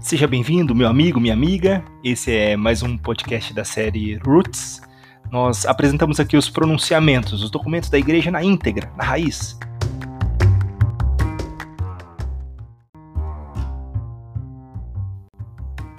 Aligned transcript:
Seja 0.00 0.28
bem-vindo, 0.28 0.76
meu 0.76 0.86
amigo, 0.86 1.18
minha 1.18 1.34
amiga. 1.34 1.84
Esse 2.04 2.32
é 2.32 2.56
mais 2.56 2.84
um 2.84 2.96
podcast 2.96 3.52
da 3.52 3.64
série 3.64 4.14
Roots. 4.18 4.80
Nós 5.28 5.66
apresentamos 5.66 6.20
aqui 6.20 6.36
os 6.36 6.48
pronunciamentos, 6.48 7.42
os 7.42 7.50
documentos 7.50 7.90
da 7.90 7.98
igreja 7.98 8.30
na 8.30 8.42
íntegra, 8.42 8.92
na 8.96 9.02
raiz. 9.02 9.58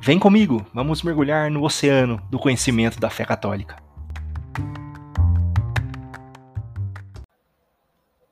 Vem 0.02 0.18
comigo, 0.18 0.66
vamos 0.74 1.04
mergulhar 1.04 1.52
no 1.52 1.62
oceano 1.64 2.22
do 2.32 2.40
conhecimento 2.40 3.02
da 3.02 3.10
fé 3.10 3.26
católica. 3.26 3.76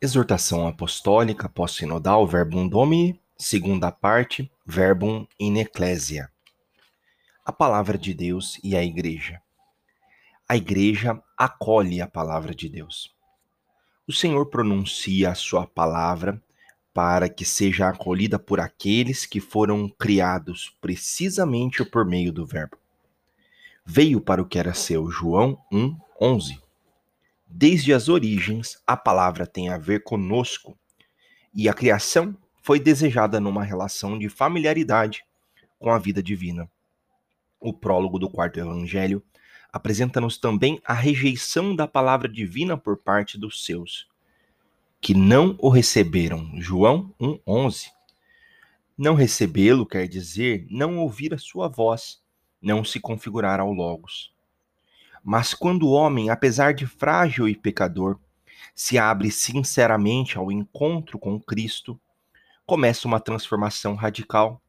Exortação 0.02 0.66
Apostólica 0.66 1.49
Pós-Sinodal 1.49 2.26
Verbum 2.26 2.70
Domini, 2.70 3.20
segunda 3.38 3.91
parte, 3.91 4.52
Verbum 4.66 5.27
in 5.40 5.58
Ecclesia. 5.59 6.32
A 7.45 7.54
palavra 7.54 7.95
de 7.98 8.14
Deus 8.14 8.59
e 8.64 8.76
a 8.76 8.84
igreja. 8.84 9.40
A 10.50 10.58
igreja 10.58 11.22
acolhe 11.38 12.02
a 12.02 12.08
palavra 12.08 12.55
de 12.55 12.68
Deus. 12.68 13.16
O 14.08 14.14
Senhor 14.14 14.48
pronuncia 14.48 15.30
a 15.30 15.36
sua 15.36 15.68
palavra 15.68 16.42
para 16.94 17.30
que 17.30 17.45
seja 17.45 17.88
acolhida 17.88 18.40
por 18.40 18.59
aqueles 18.59 19.26
que 19.26 19.40
foram 19.40 19.88
criados 19.88 20.76
precisamente 20.81 21.86
por 21.86 22.06
meio 22.06 22.34
do 22.34 22.44
Verbo. 22.44 22.78
Veio 23.86 24.20
para 24.20 24.42
o 24.42 24.48
que 24.48 24.58
era 24.58 24.73
seu, 24.73 25.12
João 25.12 25.62
1, 25.72 25.95
11. 26.20 26.59
Desde 27.45 27.94
as 27.94 28.09
origens, 28.09 28.81
a 28.86 28.98
palavra 28.98 29.45
tem 29.45 29.70
a 29.70 29.78
ver 29.78 30.04
conosco, 30.04 30.78
e 31.54 31.70
a 31.70 31.73
criação 31.73 32.36
foi 32.67 32.81
desejada 32.81 33.39
numa 33.39 33.64
relação 33.64 34.19
de 34.19 34.28
familiaridade 34.28 35.23
com 35.80 35.89
a 35.89 35.97
vida 35.97 36.22
divina. 36.22 36.69
O 37.61 37.72
prólogo 37.72 38.19
do 38.19 38.30
quarto 38.30 38.59
evangelho 38.59 39.23
apresenta-nos 39.72 40.38
também 40.38 40.77
a 40.83 40.94
rejeição 40.94 41.73
da 41.73 41.88
palavra 41.88 42.27
divina 42.27 42.77
por 42.77 42.97
parte 42.97 43.39
dos 43.39 43.64
seus 43.64 44.05
que 45.00 45.14
não 45.14 45.55
o 45.59 45.69
receberam. 45.69 46.52
João 46.59 47.16
1:11. 47.17 47.89
Não 48.97 49.16
recebê-lo 49.16 49.86
quer 49.86 50.05
dizer 50.05 50.67
não 50.70 50.97
ouvir 50.97 51.33
a 51.33 51.38
sua 51.38 51.70
voz, 51.70 52.22
não 52.61 52.83
se 52.83 52.99
configurar 52.99 53.61
ao 53.61 53.72
logos. 53.72 54.33
Mas 55.23 55.53
quando 55.53 55.83
o 55.83 55.92
homem, 55.92 56.30
apesar 56.30 56.73
de 56.73 56.86
frágil 56.86 57.47
e 57.47 57.55
pecador, 57.55 58.20
se 58.75 58.97
abre 58.97 59.31
sinceramente 59.31 60.38
ao 60.38 60.52
encontro 60.52 61.17
com 61.17 61.39
Cristo, 61.39 61.97
começa 62.68 63.08
uma 63.08 63.22
transformação 63.22 63.96
radical. 63.96 64.62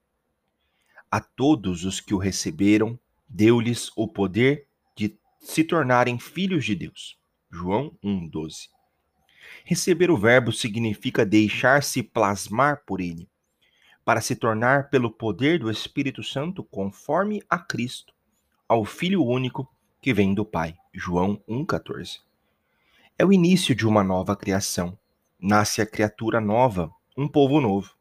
A 1.10 1.20
todos 1.20 1.84
os 1.84 2.00
que 2.00 2.14
o 2.14 2.18
receberam, 2.18 2.96
deu-lhes 3.28 3.90
o 3.96 4.06
poder 4.06 4.68
de 4.96 5.18
se 5.40 5.64
tornarem 5.64 6.16
filhos 6.16 6.64
de 6.64 6.76
Deus. 6.76 7.18
João 7.50 7.98
1:12. 8.00 8.68
Receber 9.64 10.12
o 10.12 10.16
Verbo 10.16 10.52
significa 10.52 11.26
deixar-se 11.26 12.00
plasmar 12.00 12.84
por 12.86 13.00
ele, 13.00 13.28
para 14.04 14.20
se 14.20 14.36
tornar, 14.36 14.90
pelo 14.90 15.10
poder 15.10 15.58
do 15.58 15.68
Espírito 15.68 16.22
Santo, 16.22 16.62
conforme 16.62 17.42
a 17.50 17.58
Cristo, 17.58 18.14
ao 18.68 18.84
Filho 18.84 19.24
único 19.24 19.68
que 20.00 20.14
vem 20.14 20.34
do 20.34 20.44
Pai. 20.44 20.76
João 20.94 21.42
1,14. 21.48 22.20
É 23.18 23.24
o 23.24 23.32
início 23.32 23.74
de 23.74 23.84
uma 23.88 24.04
nova 24.04 24.36
criação. 24.36 24.96
Nasce 25.40 25.82
a 25.82 25.86
criatura 25.86 26.40
nova, 26.40 26.92
um 27.18 27.26
povo 27.26 27.60
novo. 27.60 27.96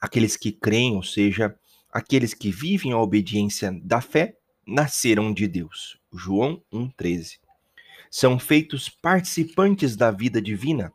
Aqueles 0.00 0.36
que 0.36 0.52
creem, 0.52 0.94
ou 0.94 1.02
seja, 1.02 1.58
aqueles 1.92 2.32
que 2.32 2.52
vivem 2.52 2.92
a 2.92 2.98
obediência 2.98 3.76
da 3.82 4.00
fé, 4.00 4.36
nasceram 4.64 5.32
de 5.32 5.48
Deus. 5.48 5.98
João 6.12 6.62
1,13 6.72 7.40
são 8.10 8.38
feitos 8.38 8.88
participantes 8.88 9.96
da 9.96 10.10
vida 10.10 10.40
divina, 10.40 10.92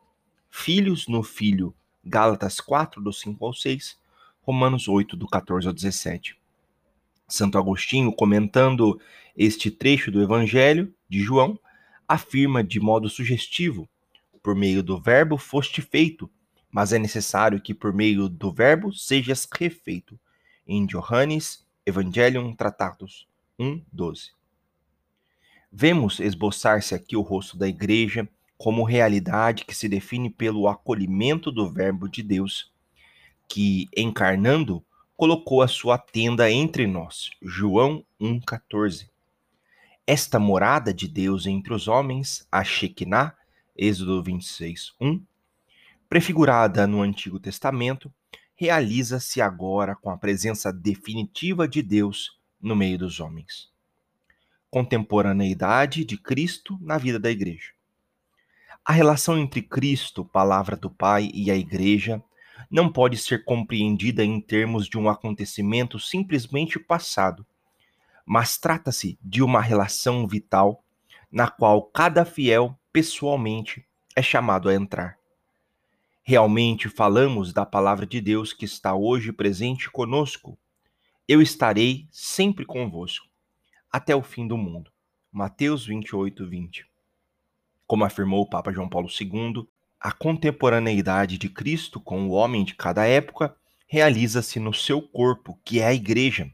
filhos 0.50 1.08
no 1.08 1.22
Filho. 1.22 1.76
Gálatas 2.04 2.60
4, 2.60 3.02
do 3.02 3.14
5 3.14 3.46
ao 3.46 3.54
6, 3.54 3.98
Romanos 4.42 4.88
8, 4.88 5.16
do 5.16 5.28
14 5.28 5.68
ao 5.68 5.74
17. 5.74 6.38
Santo 7.28 7.58
Agostinho, 7.58 8.12
comentando 8.12 9.00
este 9.38 9.70
trecho 9.70 10.12
do 10.12 10.22
Evangelho 10.22 10.94
de 11.08 11.22
João, 11.22 11.60
afirma 12.08 12.64
de 12.64 12.80
modo 12.80 13.10
sugestivo: 13.10 13.88
por 14.42 14.56
meio 14.56 14.82
do 14.82 15.00
Verbo 15.00 15.38
foste 15.38 15.82
feito, 15.82 16.30
mas 16.74 16.92
é 16.92 16.98
necessário 16.98 17.62
que 17.62 17.72
por 17.72 17.94
meio 17.94 18.28
do 18.28 18.52
Verbo 18.52 18.92
sejas 18.92 19.48
refeito. 19.54 20.20
Em 20.68 20.88
Johannes 20.88 21.64
Evangelium 21.86 22.56
Tratatus 22.56 23.28
1, 23.60 23.84
12. 23.92 24.32
Vemos 25.72 26.20
esboçar-se 26.20 26.96
aqui 26.96 27.16
o 27.16 27.22
rosto 27.22 27.56
da 27.58 27.68
igreja 27.68 28.28
como 28.58 28.84
realidade 28.84 29.66
que 29.66 29.76
se 29.76 29.88
define 29.88 30.30
pelo 30.30 30.68
acolhimento 30.68 31.52
do 31.52 31.70
Verbo 31.70 32.08
de 32.08 32.24
Deus, 32.24 32.72
que, 33.48 33.88
encarnando, 33.96 34.84
colocou 35.16 35.62
a 35.62 35.68
sua 35.68 35.98
tenda 35.98 36.50
entre 36.50 36.88
nós. 36.88 37.30
João 37.42 38.04
1,14. 38.20 39.10
Esta 40.08 40.40
morada 40.40 40.94
de 40.94 41.08
Deus 41.08 41.46
entre 41.46 41.74
os 41.74 41.88
homens, 41.88 42.48
a 42.52 42.64
Shekinah, 42.64 43.36
Êxodo 43.76 44.24
26, 44.24 44.94
1, 45.02 45.22
prefigurada 46.14 46.86
no 46.86 47.02
Antigo 47.02 47.40
Testamento, 47.40 48.14
realiza-se 48.56 49.42
agora 49.42 49.96
com 49.96 50.12
a 50.12 50.18
presença 50.18 50.72
definitiva 50.72 51.68
de 51.68 51.82
Deus 51.82 52.40
no 52.62 52.76
meio 52.76 53.00
dos 53.00 53.20
homens 53.20 53.74
contemporaneidade 54.70 56.06
de 56.06 56.16
Cristo 56.16 56.78
na 56.80 57.00
vida 57.00 57.20
da 57.20 57.32
igreja. 57.32 57.72
A 58.86 58.94
relação 58.94 59.40
entre 59.40 59.64
Cristo, 59.64 60.24
palavra 60.24 60.76
do 60.76 60.88
Pai, 60.88 61.32
e 61.34 61.50
a 61.50 61.56
igreja 61.56 62.24
não 62.70 62.92
pode 62.92 63.18
ser 63.18 63.44
compreendida 63.44 64.24
em 64.24 64.40
termos 64.40 64.88
de 64.88 65.00
um 65.00 65.10
acontecimento 65.10 66.00
simplesmente 66.00 66.78
passado, 66.78 67.44
mas 68.24 68.56
trata-se 68.60 69.18
de 69.20 69.42
uma 69.42 69.62
relação 69.62 70.28
vital 70.28 70.84
na 71.32 71.48
qual 71.48 71.82
cada 71.82 72.24
fiel 72.24 72.78
pessoalmente 72.92 73.84
é 74.16 74.22
chamado 74.22 74.70
a 74.70 74.76
entrar. 74.76 75.23
Realmente 76.26 76.88
falamos 76.88 77.52
da 77.52 77.66
palavra 77.66 78.06
de 78.06 78.22
Deus 78.22 78.54
que 78.54 78.64
está 78.64 78.96
hoje 78.96 79.34
presente 79.34 79.92
conosco. 79.92 80.58
Eu 81.28 81.42
estarei 81.42 82.08
sempre 82.10 82.66
convosco 82.66 83.28
até 83.92 84.16
o 84.16 84.24
fim 84.24 84.48
do 84.48 84.58
mundo. 84.58 84.90
Mateus 85.30 85.86
28, 85.86 86.48
20. 86.48 86.86
Como 87.86 88.06
afirmou 88.06 88.42
o 88.42 88.50
Papa 88.50 88.72
João 88.72 88.88
Paulo 88.88 89.10
II, 89.10 89.68
a 90.00 90.14
contemporaneidade 90.14 91.38
de 91.38 91.50
Cristo 91.50 92.00
com 92.00 92.26
o 92.30 92.32
homem 92.32 92.64
de 92.64 92.74
cada 92.74 93.06
época 93.06 93.54
realiza-se 93.86 94.62
no 94.62 94.74
seu 94.74 95.02
corpo, 95.02 95.60
que 95.66 95.82
é 95.82 95.88
a 95.88 95.94
Igreja. 95.94 96.50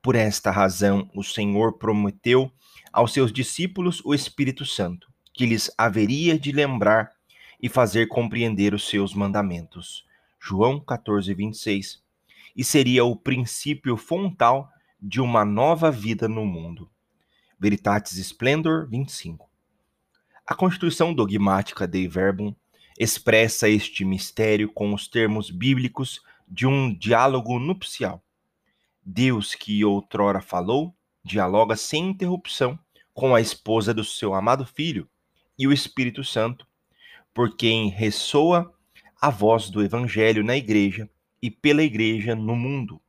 Por 0.00 0.14
esta 0.14 0.50
razão, 0.50 1.10
o 1.14 1.22
Senhor 1.22 1.74
prometeu 1.74 2.50
aos 2.90 3.12
seus 3.12 3.30
discípulos 3.30 4.00
o 4.02 4.14
Espírito 4.14 4.64
Santo, 4.64 5.12
que 5.34 5.44
lhes 5.44 5.70
haveria 5.76 6.38
de 6.38 6.52
lembrar 6.52 7.12
e 7.60 7.68
fazer 7.68 8.06
compreender 8.06 8.74
os 8.74 8.88
seus 8.88 9.14
mandamentos. 9.14 10.04
João 10.40 10.78
14, 10.78 11.32
26. 11.32 12.02
E 12.56 12.62
seria 12.62 13.04
o 13.04 13.16
princípio 13.16 13.96
fontal 13.96 14.68
de 15.00 15.20
uma 15.20 15.44
nova 15.44 15.90
vida 15.90 16.28
no 16.28 16.44
mundo. 16.44 16.90
Veritatis 17.58 18.16
Splendor 18.18 18.88
25. 18.88 19.48
A 20.46 20.54
constituição 20.54 21.14
dogmática 21.14 21.86
de 21.86 22.06
Verbum 22.06 22.54
expressa 22.98 23.68
este 23.68 24.04
mistério 24.04 24.70
com 24.70 24.92
os 24.92 25.08
termos 25.08 25.50
bíblicos 25.50 26.20
de 26.46 26.66
um 26.66 26.92
diálogo 26.92 27.58
nupcial. 27.58 28.22
Deus 29.04 29.54
que 29.54 29.84
outrora 29.84 30.40
falou, 30.40 30.94
dialoga 31.24 31.76
sem 31.76 32.08
interrupção 32.08 32.78
com 33.12 33.34
a 33.34 33.40
esposa 33.40 33.94
do 33.94 34.04
seu 34.04 34.34
amado 34.34 34.66
filho 34.66 35.08
e 35.58 35.66
o 35.66 35.72
Espírito 35.72 36.22
Santo, 36.22 36.66
por 37.34 37.56
quem 37.56 37.90
ressoa 37.90 38.72
a 39.20 39.28
voz 39.28 39.68
do 39.68 39.82
evangelho 39.82 40.44
na 40.44 40.56
igreja 40.56 41.10
e 41.42 41.50
pela 41.50 41.82
igreja 41.82 42.34
no 42.34 42.56
mundo 42.56 43.00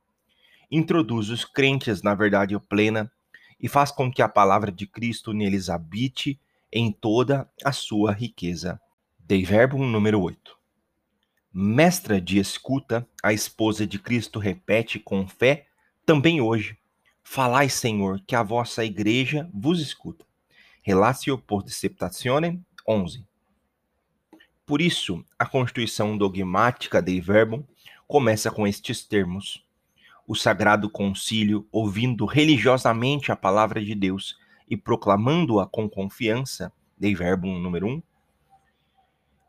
introduz 0.70 1.30
os 1.30 1.44
crentes 1.44 2.02
na 2.02 2.14
verdade 2.14 2.58
plena 2.68 3.10
e 3.58 3.68
faz 3.68 3.90
com 3.90 4.10
que 4.10 4.20
a 4.20 4.28
palavra 4.28 4.70
de 4.70 4.86
Cristo 4.86 5.32
neles 5.32 5.68
habite 5.68 6.40
em 6.72 6.92
toda 6.92 7.50
a 7.64 7.72
sua 7.72 8.12
riqueza. 8.12 8.80
Dei 9.18 9.44
verbo 9.44 9.78
número 9.78 10.20
8. 10.20 10.56
Mestra 11.52 12.20
de 12.20 12.38
escuta, 12.38 13.08
a 13.22 13.32
esposa 13.32 13.86
de 13.86 13.98
Cristo 13.98 14.38
repete 14.38 14.98
com 14.98 15.26
fé 15.26 15.66
também 16.04 16.40
hoje: 16.40 16.78
Falai, 17.22 17.68
Senhor, 17.68 18.20
que 18.26 18.36
a 18.36 18.42
vossa 18.42 18.84
igreja 18.84 19.48
vos 19.54 19.80
escuta. 19.80 20.26
Relatio 20.82 21.38
por 21.38 21.62
Deceptatione 21.62 22.62
11. 22.86 23.24
Por 24.66 24.82
isso, 24.82 25.24
a 25.38 25.46
constituição 25.46 26.18
dogmática 26.18 27.00
Dei 27.00 27.20
Verbum 27.20 27.62
começa 28.08 28.50
com 28.50 28.66
estes 28.66 29.04
termos: 29.04 29.64
o 30.26 30.34
Sagrado 30.34 30.90
Concílio, 30.90 31.68
ouvindo 31.70 32.26
religiosamente 32.26 33.30
a 33.30 33.36
palavra 33.36 33.82
de 33.82 33.94
Deus 33.94 34.36
e 34.68 34.76
proclamando-a 34.76 35.68
com 35.68 35.88
confiança, 35.88 36.72
Dei 36.98 37.14
Verbum 37.14 37.60
número 37.60 37.86
1. 37.86 38.02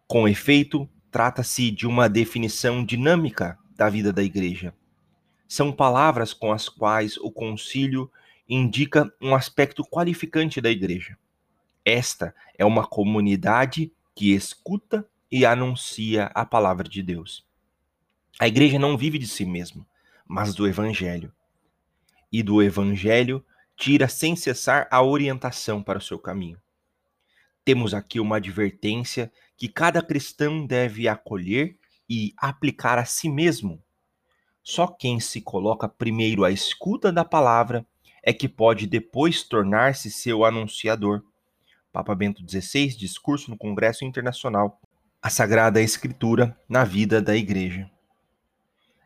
Com 0.07 0.27
efeito, 0.27 0.87
trata-se 1.09 1.71
de 1.71 1.87
uma 1.87 2.07
definição 2.07 2.85
dinâmica 2.85 3.57
da 3.75 3.89
vida 3.89 4.13
da 4.13 4.21
igreja. 4.21 4.71
São 5.47 5.71
palavras 5.71 6.31
com 6.31 6.51
as 6.51 6.69
quais 6.69 7.17
o 7.17 7.31
concílio 7.31 8.11
indica 8.47 9.11
um 9.19 9.33
aspecto 9.33 9.83
qualificante 9.83 10.61
da 10.61 10.69
igreja. 10.69 11.17
Esta 11.83 12.35
é 12.55 12.63
uma 12.63 12.85
comunidade 12.85 13.91
que 14.17 14.33
escuta 14.33 15.07
e 15.31 15.45
anuncia 15.45 16.31
a 16.33 16.43
palavra 16.43 16.89
de 16.89 17.03
Deus. 17.03 17.45
A 18.39 18.47
igreja 18.47 18.79
não 18.79 18.97
vive 18.97 19.19
de 19.19 19.27
si 19.27 19.45
mesma, 19.45 19.85
mas 20.27 20.55
do 20.55 20.67
evangelho. 20.67 21.31
E 22.31 22.41
do 22.41 22.63
evangelho 22.63 23.45
tira 23.75 24.07
sem 24.07 24.35
cessar 24.35 24.87
a 24.89 25.03
orientação 25.03 25.83
para 25.83 25.99
o 25.99 26.01
seu 26.01 26.17
caminho. 26.17 26.59
Temos 27.63 27.93
aqui 27.93 28.19
uma 28.19 28.37
advertência 28.37 29.31
que 29.55 29.67
cada 29.67 30.01
cristão 30.01 30.65
deve 30.65 31.07
acolher 31.07 31.77
e 32.09 32.33
aplicar 32.37 32.97
a 32.97 33.05
si 33.05 33.29
mesmo. 33.29 33.79
Só 34.63 34.87
quem 34.87 35.19
se 35.19 35.41
coloca 35.41 35.87
primeiro 35.87 36.43
à 36.43 36.49
escuta 36.49 37.11
da 37.11 37.23
palavra 37.23 37.85
é 38.23 38.33
que 38.33 38.49
pode 38.49 38.87
depois 38.87 39.43
tornar-se 39.43 40.09
seu 40.09 40.43
anunciador. 40.43 41.23
Papa 41.91 42.13
Bento 42.13 42.43
XVI, 42.47 42.89
discurso 42.89 43.49
no 43.49 43.57
Congresso 43.57 44.05
Internacional, 44.05 44.79
a 45.21 45.29
Sagrada 45.29 45.81
Escritura 45.81 46.57
na 46.69 46.83
vida 46.83 47.21
da 47.21 47.35
Igreja. 47.35 47.89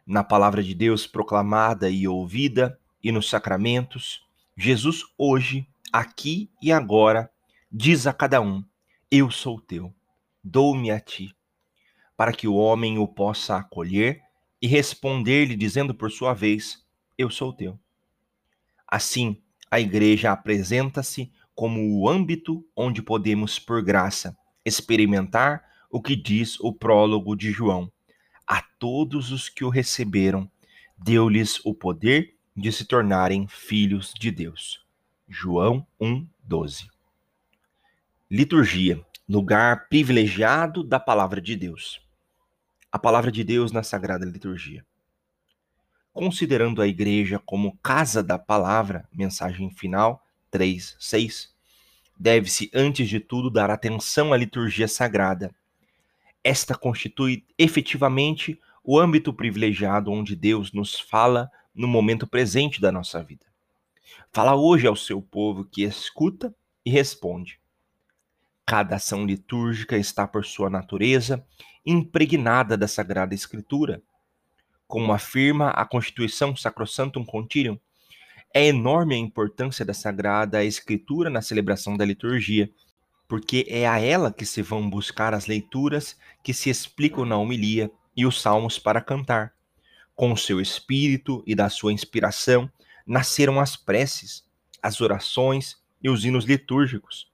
Na 0.05 0.23
palavra 0.23 0.61
de 0.63 0.73
Deus 0.73 1.07
proclamada 1.07 1.89
e 1.89 2.07
ouvida 2.07 2.77
e 3.03 3.11
nos 3.11 3.29
sacramentos, 3.29 4.25
Jesus 4.57 5.05
hoje, 5.17 5.67
aqui 5.91 6.49
e 6.61 6.71
agora, 6.71 7.31
diz 7.71 8.05
a 8.07 8.13
cada 8.13 8.41
um: 8.41 8.63
Eu 9.09 9.31
sou 9.31 9.59
teu, 9.59 9.93
dou-me 10.43 10.91
a 10.91 10.99
ti, 10.99 11.35
para 12.17 12.33
que 12.33 12.47
o 12.47 12.55
homem 12.55 12.97
o 12.97 13.07
possa 13.07 13.57
acolher 13.57 14.21
e 14.61 14.67
responder-lhe, 14.67 15.55
dizendo 15.55 15.95
por 15.95 16.11
sua 16.11 16.33
vez: 16.33 16.85
Eu 17.17 17.29
sou 17.29 17.53
teu. 17.53 17.79
Assim, 18.87 19.41
a 19.69 19.79
igreja 19.79 20.31
apresenta-se 20.31 21.31
como 21.61 21.95
o 21.95 22.09
âmbito 22.09 22.65
onde 22.75 23.03
podemos, 23.03 23.59
por 23.59 23.83
graça, 23.83 24.35
experimentar 24.65 25.63
o 25.91 26.01
que 26.01 26.15
diz 26.15 26.59
o 26.59 26.73
prólogo 26.73 27.35
de 27.35 27.51
João. 27.51 27.91
A 28.47 28.63
todos 28.79 29.31
os 29.31 29.47
que 29.47 29.63
o 29.63 29.69
receberam, 29.69 30.49
deu-lhes 30.97 31.63
o 31.63 31.71
poder 31.71 32.35
de 32.57 32.71
se 32.71 32.83
tornarem 32.83 33.47
filhos 33.47 34.11
de 34.19 34.31
Deus. 34.31 34.83
João 35.29 35.85
1:12. 35.99 36.89
Liturgia, 38.27 38.99
lugar 39.29 39.87
privilegiado 39.87 40.83
da 40.83 40.99
palavra 40.99 41.39
de 41.39 41.55
Deus. 41.55 42.01
A 42.91 42.97
palavra 42.97 43.31
de 43.31 43.43
Deus 43.43 43.71
na 43.71 43.83
sagrada 43.83 44.25
liturgia. 44.25 44.83
Considerando 46.11 46.81
a 46.81 46.87
igreja 46.87 47.37
como 47.37 47.77
casa 47.83 48.23
da 48.23 48.39
palavra, 48.39 49.07
mensagem 49.13 49.69
final 49.69 50.25
3:6, 50.51 51.49
deve-se 52.17 52.69
antes 52.73 53.09
de 53.09 53.19
tudo 53.19 53.49
dar 53.49 53.69
atenção 53.71 54.33
à 54.33 54.37
liturgia 54.37 54.87
sagrada. 54.87 55.53
Esta 56.43 56.75
constitui 56.75 57.45
efetivamente 57.57 58.59
o 58.83 58.99
âmbito 58.99 59.33
privilegiado 59.33 60.11
onde 60.11 60.35
Deus 60.35 60.71
nos 60.71 60.99
fala 60.99 61.49
no 61.73 61.87
momento 61.87 62.27
presente 62.27 62.81
da 62.81 62.91
nossa 62.91 63.23
vida. 63.23 63.45
Fala 64.33 64.55
hoje 64.55 64.87
ao 64.87 64.95
seu 64.95 65.21
povo 65.21 65.65
que 65.65 65.83
escuta 65.83 66.53
e 66.85 66.91
responde. 66.91 67.59
Cada 68.65 68.95
ação 68.95 69.25
litúrgica 69.25 69.97
está, 69.97 70.27
por 70.27 70.45
sua 70.45 70.69
natureza, 70.69 71.45
impregnada 71.85 72.77
da 72.77 72.87
Sagrada 72.87 73.33
Escritura. 73.33 74.01
Como 74.87 75.13
afirma 75.13 75.69
a 75.69 75.85
Constituição 75.85 76.55
Sacrosantum 76.55 77.25
Continuum, 77.25 77.79
é 78.53 78.67
enorme 78.67 79.15
a 79.15 79.17
importância 79.17 79.85
da 79.85 79.93
Sagrada 79.93 80.63
Escritura 80.63 81.29
na 81.29 81.41
celebração 81.41 81.95
da 81.95 82.05
liturgia, 82.05 82.69
porque 83.27 83.65
é 83.69 83.87
a 83.87 83.99
ela 83.99 84.31
que 84.31 84.45
se 84.45 84.61
vão 84.61 84.89
buscar 84.89 85.33
as 85.33 85.47
leituras 85.47 86.17
que 86.43 86.53
se 86.53 86.69
explicam 86.69 87.25
na 87.25 87.37
homilia 87.37 87.89
e 88.15 88.25
os 88.25 88.41
salmos 88.41 88.77
para 88.77 89.01
cantar. 89.01 89.53
Com 90.15 90.35
seu 90.35 90.59
espírito 90.59 91.43
e 91.47 91.55
da 91.55 91.69
sua 91.69 91.93
inspiração, 91.93 92.69
nasceram 93.07 93.59
as 93.59 93.75
preces, 93.75 94.43
as 94.81 94.99
orações 94.99 95.77
e 96.03 96.09
os 96.09 96.25
hinos 96.25 96.45
litúrgicos. 96.45 97.31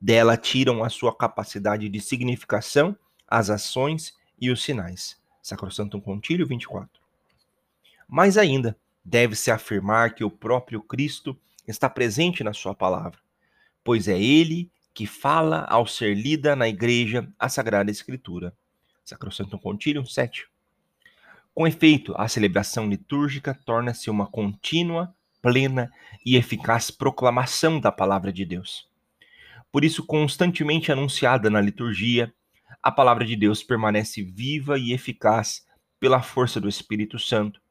Dela 0.00 0.36
tiram 0.36 0.84
a 0.84 0.88
sua 0.88 1.16
capacidade 1.16 1.88
de 1.88 2.00
significação 2.00 2.96
as 3.32 3.48
ações 3.48 4.14
e 4.38 4.50
os 4.50 4.62
sinais. 4.62 5.18
Sacrosantum 5.42 5.98
Contílio 6.02 6.46
24. 6.46 7.00
Mais 8.06 8.36
ainda, 8.36 8.76
deve-se 9.04 9.50
afirmar 9.50 10.14
que 10.14 10.24
o 10.24 10.30
próprio 10.30 10.82
Cristo 10.82 11.38
está 11.66 11.88
presente 11.88 12.42
na 12.44 12.52
sua 12.52 12.74
palavra, 12.74 13.18
pois 13.82 14.08
é 14.08 14.20
ele 14.20 14.70
que 14.94 15.06
fala 15.06 15.64
ao 15.68 15.86
ser 15.86 16.14
lida 16.14 16.54
na 16.54 16.68
igreja 16.68 17.28
a 17.38 17.48
Sagrada 17.48 17.90
Escritura. 17.90 18.54
Sacrosantum 19.04 19.58
Contílio 19.58 20.06
7. 20.06 20.46
Com 21.54 21.66
efeito, 21.66 22.14
a 22.16 22.28
celebração 22.28 22.88
litúrgica 22.88 23.58
torna-se 23.64 24.08
uma 24.10 24.26
contínua, 24.26 25.14
plena 25.40 25.92
e 26.24 26.36
eficaz 26.36 26.90
proclamação 26.90 27.80
da 27.80 27.90
palavra 27.90 28.32
de 28.32 28.44
Deus. 28.44 28.88
Por 29.70 29.84
isso, 29.84 30.04
constantemente 30.04 30.92
anunciada 30.92 31.50
na 31.50 31.60
liturgia, 31.60 32.32
a 32.82 32.92
palavra 32.92 33.24
de 33.24 33.36
Deus 33.36 33.62
permanece 33.62 34.22
viva 34.22 34.78
e 34.78 34.92
eficaz 34.92 35.66
pela 35.98 36.20
força 36.20 36.60
do 36.60 36.68
Espírito 36.68 37.18
Santo 37.18 37.61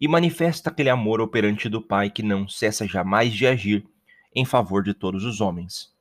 e 0.00 0.08
manifesta 0.08 0.70
aquele 0.70 0.88
amor 0.88 1.20
operante 1.20 1.68
do 1.68 1.82
Pai 1.82 2.08
que 2.08 2.22
não 2.22 2.48
cessa 2.48 2.86
jamais 2.86 3.32
de 3.34 3.46
agir 3.46 3.86
em 4.34 4.44
favor 4.44 4.82
de 4.82 4.94
todos 4.94 5.24
os 5.24 5.40
homens. 5.40 5.92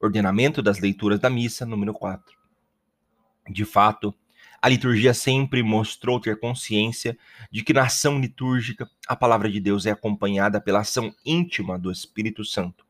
Ordenamento 0.00 0.62
das 0.62 0.78
leituras 0.78 1.18
da 1.18 1.28
missa, 1.28 1.66
número 1.66 1.92
4. 1.92 2.36
De 3.50 3.64
fato, 3.64 4.14
a 4.60 4.68
liturgia 4.68 5.12
sempre 5.12 5.62
mostrou 5.62 6.20
ter 6.20 6.38
consciência 6.38 7.16
de 7.50 7.64
que 7.64 7.72
na 7.72 7.84
ação 7.84 8.20
litúrgica 8.20 8.88
a 9.08 9.16
palavra 9.16 9.50
de 9.50 9.58
Deus 9.58 9.86
é 9.86 9.90
acompanhada 9.90 10.60
pela 10.60 10.80
ação 10.80 11.12
íntima 11.24 11.78
do 11.78 11.90
Espírito 11.90 12.44
Santo, 12.44 12.84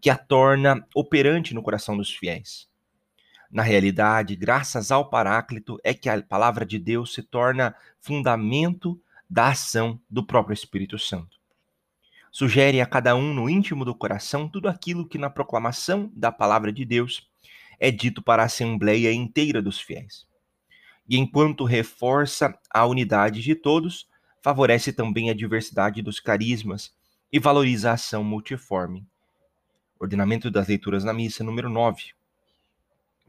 que 0.00 0.08
a 0.08 0.16
torna 0.16 0.86
operante 0.94 1.54
no 1.54 1.62
coração 1.62 1.96
dos 1.96 2.10
fiéis. 2.10 2.68
Na 3.50 3.62
realidade, 3.62 4.36
graças 4.36 4.90
ao 4.92 5.08
Paráclito, 5.08 5.78
é 5.82 5.94
que 5.94 6.08
a 6.08 6.22
palavra 6.22 6.66
de 6.66 6.78
Deus 6.78 7.14
se 7.14 7.22
torna 7.22 7.74
fundamento 7.98 9.00
da 9.28 9.48
ação 9.48 10.00
do 10.08 10.24
próprio 10.24 10.54
Espírito 10.54 10.98
Santo. 10.98 11.38
Sugere 12.30 12.80
a 12.80 12.86
cada 12.86 13.16
um 13.16 13.34
no 13.34 13.48
íntimo 13.48 13.84
do 13.84 13.94
coração 13.94 14.48
tudo 14.48 14.68
aquilo 14.68 15.08
que 15.08 15.18
na 15.18 15.30
proclamação 15.30 16.10
da 16.14 16.30
palavra 16.30 16.72
de 16.72 16.84
Deus 16.84 17.28
é 17.80 17.90
dito 17.90 18.22
para 18.22 18.42
a 18.42 18.46
assembleia 18.46 19.12
inteira 19.12 19.62
dos 19.62 19.80
fiéis 19.80 20.28
e 21.08 21.16
enquanto 21.16 21.64
reforça 21.64 22.56
a 22.70 22.84
unidade 22.84 23.40
de 23.40 23.54
todos, 23.54 24.06
favorece 24.42 24.92
também 24.92 25.30
a 25.30 25.34
diversidade 25.34 26.02
dos 26.02 26.20
carismas 26.20 26.92
e 27.32 27.38
valoriza 27.38 27.90
a 27.90 27.94
ação 27.94 28.22
multiforme. 28.22 29.06
Ordenamento 29.98 30.50
das 30.50 30.68
leituras 30.68 31.02
na 31.02 31.12
missa, 31.12 31.42
número 31.42 31.70
9. 31.70 32.12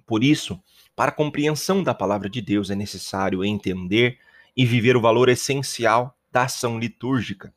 Por 0.06 0.24
isso, 0.24 0.62
para 0.96 1.10
a 1.10 1.14
compreensão 1.14 1.82
da 1.82 1.94
palavra 1.94 2.30
de 2.30 2.42
Deus 2.42 2.70
é 2.70 2.76
necessário 2.76 3.46
entender 3.46 4.20
e 4.60 4.66
viver 4.66 4.98
o 4.98 5.02
valor 5.02 5.30
essencial 5.30 6.20
da 6.30 6.44
ação 6.44 6.78
litúrgica. 6.78 7.54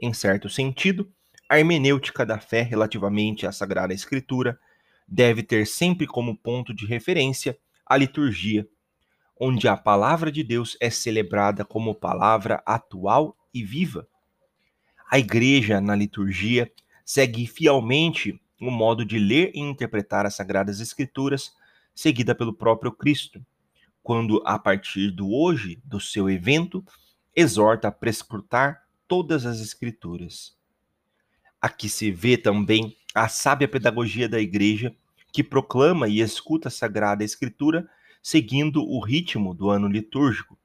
Em 0.00 0.14
certo 0.14 0.48
sentido, 0.48 1.12
a 1.48 1.58
hermenêutica 1.58 2.24
da 2.24 2.38
fé 2.38 2.62
relativamente 2.62 3.48
à 3.48 3.50
Sagrada 3.50 3.92
Escritura 3.92 4.56
deve 5.08 5.42
ter 5.42 5.66
sempre 5.66 6.06
como 6.06 6.38
ponto 6.38 6.72
de 6.72 6.86
referência 6.86 7.58
a 7.84 7.96
liturgia 7.96 8.64
onde 9.40 9.66
a 9.66 9.76
palavra 9.76 10.30
de 10.30 10.44
Deus 10.44 10.76
é 10.80 10.88
celebrada 10.88 11.64
como 11.64 11.96
palavra 11.96 12.62
atual 12.64 13.36
e 13.52 13.64
viva. 13.64 14.06
A 15.10 15.18
igreja, 15.18 15.80
na 15.80 15.96
liturgia, 15.96 16.70
segue 17.04 17.44
fielmente 17.44 18.40
o 18.60 18.70
modo 18.70 19.04
de 19.04 19.18
ler 19.18 19.50
e 19.52 19.58
interpretar 19.58 20.26
as 20.26 20.36
Sagradas 20.36 20.78
Escrituras, 20.78 21.52
seguida 21.92 22.36
pelo 22.36 22.54
próprio 22.54 22.92
Cristo, 22.92 23.44
quando, 24.04 24.42
a 24.44 24.58
partir 24.58 25.10
do 25.10 25.32
hoje, 25.32 25.80
do 25.82 25.98
seu 25.98 26.28
evento, 26.28 26.84
exorta 27.34 27.88
a 27.88 27.90
prescrutar 27.90 28.82
todas 29.08 29.46
as 29.46 29.60
Escrituras. 29.60 30.54
Aqui 31.58 31.88
se 31.88 32.10
vê 32.10 32.36
também 32.36 32.94
a 33.14 33.28
sábia 33.28 33.66
pedagogia 33.66 34.28
da 34.28 34.38
igreja, 34.38 34.94
que 35.32 35.42
proclama 35.42 36.06
e 36.06 36.20
escuta 36.20 36.68
a 36.68 36.70
Sagrada 36.70 37.24
Escritura 37.24 37.88
seguindo 38.22 38.84
o 38.84 39.00
ritmo 39.02 39.54
do 39.54 39.70
ano 39.70 39.88
litúrgico. 39.88 40.58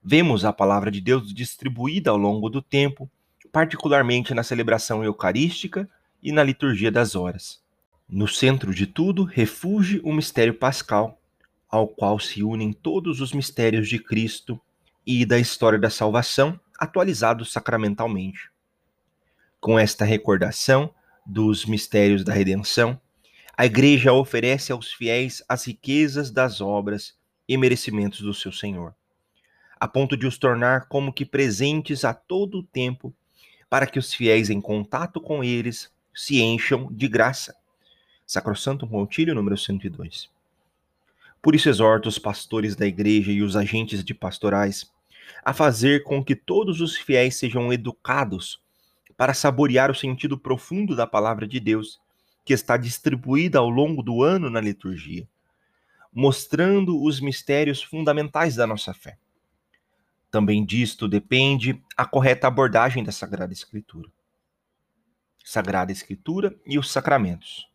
Vemos 0.00 0.44
a 0.44 0.52
palavra 0.52 0.92
de 0.92 1.00
Deus 1.00 1.34
distribuída 1.34 2.10
ao 2.10 2.16
longo 2.16 2.48
do 2.48 2.62
tempo, 2.62 3.10
particularmente 3.50 4.32
na 4.32 4.44
celebração 4.44 5.02
eucarística 5.02 5.90
e 6.22 6.30
na 6.30 6.44
liturgia 6.44 6.92
das 6.92 7.16
horas. 7.16 7.60
No 8.08 8.28
centro 8.28 8.72
de 8.72 8.86
tudo, 8.86 9.24
refugie 9.24 10.00
o 10.04 10.12
mistério 10.12 10.54
pascal, 10.54 11.20
ao 11.68 11.86
qual 11.86 12.18
se 12.18 12.42
unem 12.42 12.72
todos 12.72 13.20
os 13.20 13.32
mistérios 13.32 13.88
de 13.88 13.98
Cristo 13.98 14.60
e 15.06 15.24
da 15.24 15.38
história 15.38 15.78
da 15.78 15.90
salvação, 15.90 16.58
atualizados 16.78 17.52
sacramentalmente. 17.52 18.50
Com 19.60 19.78
esta 19.78 20.04
recordação 20.04 20.94
dos 21.26 21.66
mistérios 21.66 22.24
da 22.24 22.32
redenção, 22.32 23.00
a 23.56 23.66
Igreja 23.66 24.12
oferece 24.12 24.70
aos 24.70 24.92
fiéis 24.92 25.42
as 25.48 25.66
riquezas 25.66 26.30
das 26.30 26.60
obras 26.60 27.16
e 27.48 27.56
merecimentos 27.56 28.20
do 28.20 28.32
seu 28.32 28.52
Senhor, 28.52 28.94
a 29.78 29.88
ponto 29.88 30.16
de 30.16 30.26
os 30.26 30.38
tornar 30.38 30.86
como 30.86 31.12
que 31.12 31.24
presentes 31.24 32.04
a 32.04 32.14
todo 32.14 32.58
o 32.58 32.62
tempo, 32.62 33.12
para 33.68 33.86
que 33.86 33.98
os 33.98 34.14
fiéis 34.14 34.48
em 34.48 34.60
contato 34.60 35.20
com 35.20 35.42
eles 35.42 35.92
se 36.14 36.40
encham 36.40 36.88
de 36.90 37.08
graça 37.08 37.54
Sacrosanto 38.28 38.86
Concílio 38.86 39.34
número 39.34 39.56
102. 39.56 40.37
Por 41.40 41.54
isso 41.54 41.68
exorto 41.68 42.08
os 42.08 42.18
pastores 42.18 42.74
da 42.74 42.86
igreja 42.86 43.30
e 43.30 43.42
os 43.42 43.56
agentes 43.56 44.02
de 44.02 44.12
pastorais 44.12 44.90
a 45.44 45.52
fazer 45.52 46.02
com 46.02 46.22
que 46.24 46.34
todos 46.34 46.80
os 46.80 46.96
fiéis 46.96 47.36
sejam 47.36 47.72
educados 47.72 48.60
para 49.16 49.34
saborear 49.34 49.90
o 49.90 49.94
sentido 49.94 50.38
profundo 50.38 50.94
da 50.94 51.06
palavra 51.06 51.46
de 51.46 51.60
Deus, 51.60 52.00
que 52.44 52.52
está 52.52 52.76
distribuída 52.76 53.58
ao 53.58 53.68
longo 53.68 54.02
do 54.02 54.22
ano 54.22 54.48
na 54.48 54.60
liturgia, 54.60 55.28
mostrando 56.12 57.02
os 57.02 57.20
mistérios 57.20 57.82
fundamentais 57.82 58.56
da 58.56 58.66
nossa 58.66 58.94
fé. 58.94 59.18
Também 60.30 60.64
disto 60.64 61.08
depende 61.08 61.82
a 61.96 62.04
correta 62.04 62.46
abordagem 62.46 63.02
da 63.02 63.12
Sagrada 63.12 63.52
Escritura. 63.52 64.10
Sagrada 65.44 65.92
Escritura 65.92 66.54
e 66.66 66.78
os 66.78 66.90
sacramentos 66.90 67.67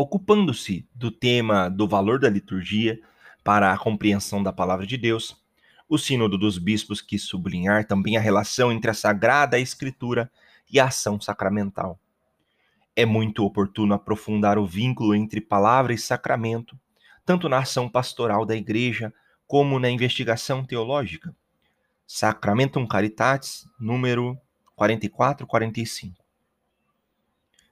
ocupando-se 0.00 0.88
do 0.94 1.10
tema 1.10 1.68
do 1.68 1.86
valor 1.86 2.18
da 2.18 2.30
liturgia 2.30 2.98
para 3.44 3.70
a 3.70 3.76
compreensão 3.76 4.42
da 4.42 4.50
palavra 4.50 4.86
de 4.86 4.96
Deus, 4.96 5.36
o 5.86 5.98
Sínodo 5.98 6.38
dos 6.38 6.56
Bispos 6.56 7.02
quis 7.02 7.22
sublinhar 7.22 7.86
também 7.86 8.16
a 8.16 8.20
relação 8.20 8.72
entre 8.72 8.90
a 8.90 8.94
Sagrada 8.94 9.58
Escritura 9.58 10.30
e 10.70 10.80
a 10.80 10.86
ação 10.86 11.20
sacramental. 11.20 12.00
É 12.96 13.04
muito 13.04 13.44
oportuno 13.44 13.92
aprofundar 13.92 14.58
o 14.58 14.64
vínculo 14.64 15.14
entre 15.14 15.38
palavra 15.38 15.92
e 15.92 15.98
sacramento, 15.98 16.78
tanto 17.26 17.46
na 17.46 17.58
ação 17.58 17.86
pastoral 17.86 18.46
da 18.46 18.56
Igreja 18.56 19.12
como 19.46 19.78
na 19.78 19.90
investigação 19.90 20.64
teológica. 20.64 21.34
Sacramentum 22.06 22.86
Caritatis, 22.86 23.66
número 23.78 24.38
4445. 24.76 26.24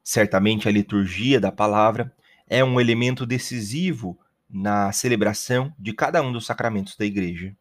Certamente 0.05 0.69
a 0.69 0.71
liturgia 0.71 1.41
da 1.41 1.51
palavra 1.51 2.15
é 2.49 2.65
um 2.65 2.81
elemento 2.81 3.27
decisivo 3.27 4.19
na 4.49 4.91
celebração 4.93 5.73
de 5.79 5.93
cada 5.93 6.23
um 6.23 6.33
dos 6.33 6.47
sacramentos 6.47 6.97
da 6.97 7.05
igreja. 7.05 7.55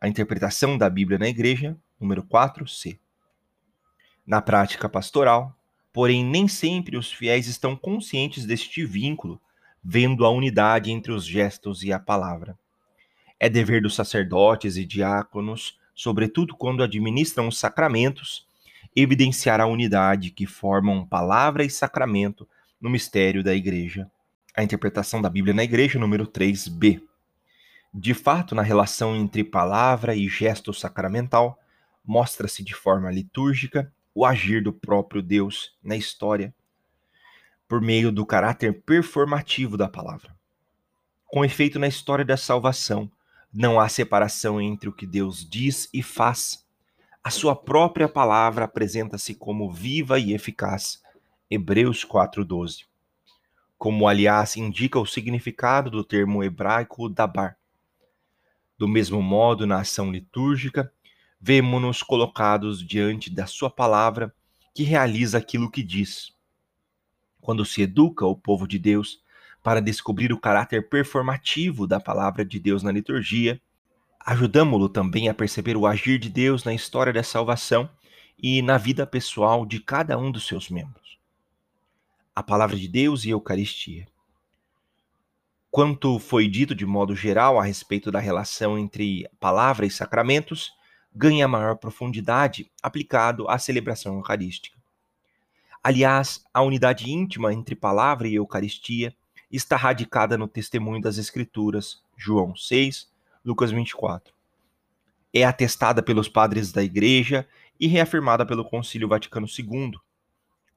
A 0.00 0.08
interpretação 0.08 0.76
da 0.76 0.90
Bíblia 0.90 1.18
na 1.18 1.28
igreja, 1.28 1.76
número 1.98 2.24
4c. 2.24 2.98
Na 4.26 4.42
prática 4.42 4.88
pastoral, 4.88 5.56
porém, 5.92 6.24
nem 6.24 6.48
sempre 6.48 6.96
os 6.96 7.12
fiéis 7.12 7.46
estão 7.46 7.76
conscientes 7.76 8.44
deste 8.44 8.84
vínculo, 8.84 9.40
vendo 9.82 10.26
a 10.26 10.30
unidade 10.30 10.90
entre 10.90 11.12
os 11.12 11.24
gestos 11.24 11.84
e 11.84 11.92
a 11.92 11.98
palavra. 11.98 12.58
É 13.38 13.48
dever 13.48 13.80
dos 13.80 13.94
sacerdotes 13.94 14.76
e 14.76 14.84
diáconos, 14.84 15.78
sobretudo 15.94 16.56
quando 16.56 16.82
administram 16.82 17.46
os 17.46 17.58
sacramentos, 17.58 18.46
evidenciar 18.96 19.60
a 19.60 19.66
unidade 19.66 20.30
que 20.30 20.46
formam 20.46 21.06
palavra 21.06 21.62
e 21.62 21.70
sacramento 21.70 22.48
no 22.80 22.90
mistério 22.90 23.42
da 23.42 23.54
igreja. 23.54 24.10
A 24.56 24.62
interpretação 24.62 25.20
da 25.20 25.28
Bíblia 25.28 25.54
na 25.54 25.64
igreja, 25.64 25.98
número 25.98 26.26
3b. 26.26 27.02
De 27.92 28.14
fato, 28.14 28.54
na 28.54 28.62
relação 28.62 29.16
entre 29.16 29.42
palavra 29.42 30.14
e 30.14 30.28
gesto 30.28 30.72
sacramental, 30.72 31.58
mostra-se 32.04 32.62
de 32.62 32.74
forma 32.74 33.10
litúrgica 33.10 33.92
o 34.14 34.24
agir 34.24 34.62
do 34.62 34.72
próprio 34.72 35.20
Deus 35.20 35.76
na 35.82 35.96
história, 35.96 36.54
por 37.68 37.80
meio 37.80 38.12
do 38.12 38.24
caráter 38.24 38.82
performativo 38.82 39.76
da 39.76 39.88
palavra. 39.88 40.34
Com 41.26 41.44
efeito, 41.44 41.78
na 41.78 41.88
história 41.88 42.24
da 42.24 42.36
salvação, 42.36 43.10
não 43.52 43.80
há 43.80 43.88
separação 43.88 44.60
entre 44.60 44.88
o 44.88 44.92
que 44.92 45.06
Deus 45.06 45.46
diz 45.48 45.88
e 45.92 46.02
faz. 46.02 46.64
A 47.22 47.30
sua 47.30 47.56
própria 47.56 48.08
palavra 48.08 48.66
apresenta-se 48.66 49.34
como 49.34 49.72
viva 49.72 50.18
e 50.18 50.32
eficaz, 50.32 51.02
Hebreus 51.48 52.04
4:12. 52.04 52.86
Como 53.78 54.08
aliás 54.08 54.56
indica 54.56 54.98
o 54.98 55.06
significado 55.06 55.88
do 55.88 56.02
termo 56.02 56.42
hebraico 56.42 57.08
dabar. 57.08 57.56
Do 58.76 58.88
mesmo 58.88 59.22
modo, 59.22 59.64
na 59.64 59.80
ação 59.80 60.10
litúrgica, 60.10 60.92
vemos-nos 61.40 62.02
colocados 62.02 62.84
diante 62.84 63.30
da 63.30 63.46
sua 63.46 63.70
palavra 63.70 64.34
que 64.74 64.82
realiza 64.82 65.38
aquilo 65.38 65.70
que 65.70 65.84
diz. 65.84 66.34
Quando 67.40 67.64
se 67.64 67.82
educa 67.82 68.26
o 68.26 68.34
povo 68.34 68.66
de 68.66 68.76
Deus 68.76 69.22
para 69.62 69.80
descobrir 69.80 70.32
o 70.32 70.40
caráter 70.40 70.88
performativo 70.88 71.86
da 71.86 72.00
palavra 72.00 72.44
de 72.44 72.58
Deus 72.58 72.82
na 72.82 72.90
liturgia, 72.90 73.60
ajudamo-lo 74.18 74.88
também 74.88 75.28
a 75.28 75.34
perceber 75.34 75.76
o 75.76 75.86
agir 75.86 76.18
de 76.18 76.28
Deus 76.28 76.64
na 76.64 76.74
história 76.74 77.12
da 77.12 77.22
salvação 77.22 77.88
e 78.36 78.60
na 78.62 78.76
vida 78.78 79.06
pessoal 79.06 79.64
de 79.64 79.78
cada 79.78 80.18
um 80.18 80.32
dos 80.32 80.44
seus 80.44 80.68
membros 80.68 81.05
a 82.36 82.42
palavra 82.42 82.76
de 82.76 82.86
Deus 82.86 83.24
e 83.24 83.28
a 83.28 83.32
Eucaristia. 83.32 84.06
Quanto 85.70 86.18
foi 86.18 86.46
dito 86.46 86.74
de 86.74 86.84
modo 86.84 87.16
geral 87.16 87.58
a 87.58 87.64
respeito 87.64 88.12
da 88.12 88.18
relação 88.18 88.78
entre 88.78 89.26
palavra 89.40 89.86
e 89.86 89.90
sacramentos, 89.90 90.70
ganha 91.14 91.48
maior 91.48 91.76
profundidade 91.76 92.70
aplicado 92.82 93.48
à 93.48 93.58
celebração 93.58 94.16
eucarística. 94.16 94.76
Aliás, 95.82 96.44
a 96.52 96.60
unidade 96.60 97.10
íntima 97.10 97.54
entre 97.54 97.74
palavra 97.74 98.28
e 98.28 98.34
Eucaristia 98.34 99.16
está 99.50 99.74
radicada 99.74 100.36
no 100.36 100.46
testemunho 100.46 101.00
das 101.00 101.16
Escrituras, 101.16 102.02
João 102.18 102.54
6, 102.54 103.10
Lucas 103.42 103.70
24. 103.70 104.34
É 105.32 105.42
atestada 105.42 106.02
pelos 106.02 106.28
padres 106.28 106.70
da 106.70 106.82
Igreja 106.82 107.48
e 107.80 107.86
reafirmada 107.86 108.44
pelo 108.44 108.64
Concílio 108.64 109.08
Vaticano 109.08 109.46
II. 109.46 109.92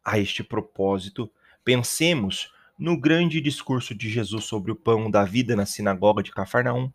A 0.05 0.17
este 0.17 0.41
propósito, 0.41 1.29
Pensemos 1.63 2.51
no 2.77 2.97
grande 2.97 3.41
discurso 3.41 3.93
de 3.93 4.09
Jesus 4.09 4.45
sobre 4.45 4.71
o 4.71 4.75
pão 4.75 5.11
da 5.11 5.25
vida 5.25 5.55
na 5.55 5.65
sinagoga 5.65 6.23
de 6.23 6.31
Cafarnaum, 6.31 6.91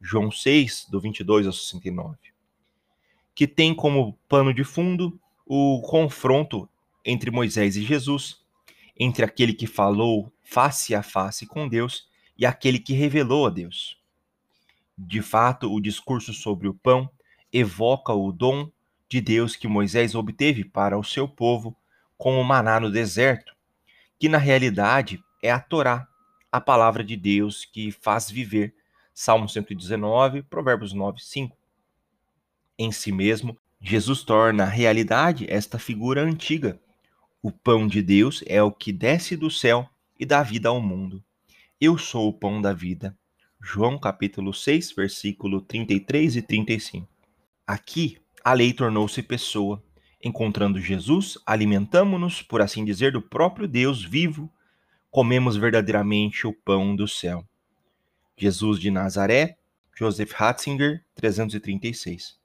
João 0.00 0.30
6, 0.30 0.86
do 0.90 1.00
22 1.00 1.46
ao 1.46 1.52
69, 1.52 2.16
que 3.34 3.46
tem 3.46 3.74
como 3.74 4.18
pano 4.28 4.52
de 4.52 4.64
fundo 4.64 5.20
o 5.46 5.80
confronto 5.82 6.68
entre 7.04 7.30
Moisés 7.30 7.76
e 7.76 7.82
Jesus, 7.82 8.44
entre 8.98 9.24
aquele 9.24 9.52
que 9.52 9.66
falou 9.66 10.32
face 10.42 10.94
a 10.94 11.02
face 11.02 11.46
com 11.46 11.68
Deus 11.68 12.08
e 12.36 12.44
aquele 12.44 12.78
que 12.78 12.94
revelou 12.94 13.46
a 13.46 13.50
Deus. 13.50 13.98
De 14.96 15.20
fato, 15.20 15.72
o 15.72 15.80
discurso 15.80 16.32
sobre 16.32 16.66
o 16.68 16.74
pão 16.74 17.10
evoca 17.52 18.12
o 18.12 18.32
dom 18.32 18.70
de 19.08 19.20
Deus 19.20 19.54
que 19.54 19.68
Moisés 19.68 20.14
obteve 20.14 20.64
para 20.64 20.98
o 20.98 21.04
seu 21.04 21.28
povo 21.28 21.76
com 22.16 22.40
o 22.40 22.44
maná 22.44 22.80
no 22.80 22.90
deserto, 22.90 23.55
que 24.18 24.28
na 24.28 24.38
realidade 24.38 25.22
é 25.42 25.50
a 25.50 25.60
Torá, 25.60 26.08
a 26.50 26.60
palavra 26.60 27.04
de 27.04 27.16
Deus 27.16 27.64
que 27.64 27.90
faz 27.90 28.30
viver. 28.30 28.74
Salmo 29.12 29.48
119, 29.48 30.42
Provérbios 30.42 30.92
9, 30.92 31.20
5. 31.20 31.56
Em 32.78 32.92
si 32.92 33.10
mesmo, 33.10 33.58
Jesus 33.80 34.22
torna 34.22 34.64
realidade 34.64 35.46
esta 35.48 35.78
figura 35.78 36.22
antiga. 36.22 36.78
O 37.42 37.50
pão 37.50 37.86
de 37.86 38.02
Deus 38.02 38.42
é 38.46 38.62
o 38.62 38.72
que 38.72 38.92
desce 38.92 39.36
do 39.36 39.50
céu 39.50 39.88
e 40.18 40.26
dá 40.26 40.42
vida 40.42 40.68
ao 40.68 40.80
mundo. 40.80 41.22
Eu 41.80 41.96
sou 41.96 42.28
o 42.28 42.32
pão 42.32 42.60
da 42.60 42.72
vida. 42.72 43.16
João 43.60 43.98
capítulo 43.98 44.52
6, 44.52 44.92
versículo 44.92 45.60
33 45.60 46.36
e 46.36 46.42
35. 46.42 47.08
Aqui, 47.66 48.18
a 48.44 48.52
lei 48.52 48.72
tornou-se 48.72 49.22
pessoa 49.22 49.82
Encontrando 50.26 50.80
Jesus, 50.80 51.38
alimentamo-nos, 51.46 52.42
por 52.42 52.60
assim 52.60 52.84
dizer, 52.84 53.12
do 53.12 53.22
próprio 53.22 53.68
Deus 53.68 54.04
vivo, 54.04 54.52
comemos 55.08 55.56
verdadeiramente 55.56 56.48
o 56.48 56.52
pão 56.52 56.96
do 56.96 57.06
céu. 57.06 57.46
Jesus 58.36 58.80
de 58.80 58.90
Nazaré, 58.90 59.56
Joseph 59.96 60.32
Ratzinger, 60.32 61.04
336. 61.14 62.36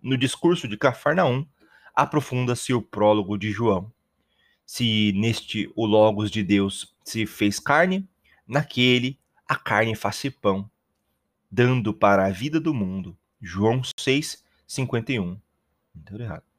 No 0.00 0.16
discurso 0.16 0.68
de 0.68 0.76
Cafarnaum, 0.76 1.44
aprofunda-se 1.96 2.72
o 2.72 2.80
prólogo 2.80 3.36
de 3.36 3.50
João. 3.50 3.92
Se 4.64 5.12
neste 5.16 5.68
o 5.74 5.84
Logos 5.86 6.30
de 6.30 6.44
Deus 6.44 6.94
se 7.02 7.26
fez 7.26 7.58
carne, 7.58 8.08
naquele 8.46 9.18
a 9.48 9.56
carne 9.56 9.96
faz-se 9.96 10.30
pão. 10.30 10.70
dando 11.50 11.92
para 11.92 12.24
a 12.24 12.30
vida 12.30 12.60
do 12.60 12.72
mundo. 12.72 13.18
João 13.42 13.82
6, 13.98 14.44
51. 14.64 15.40
Muito 15.92 16.22
errado. 16.22 16.53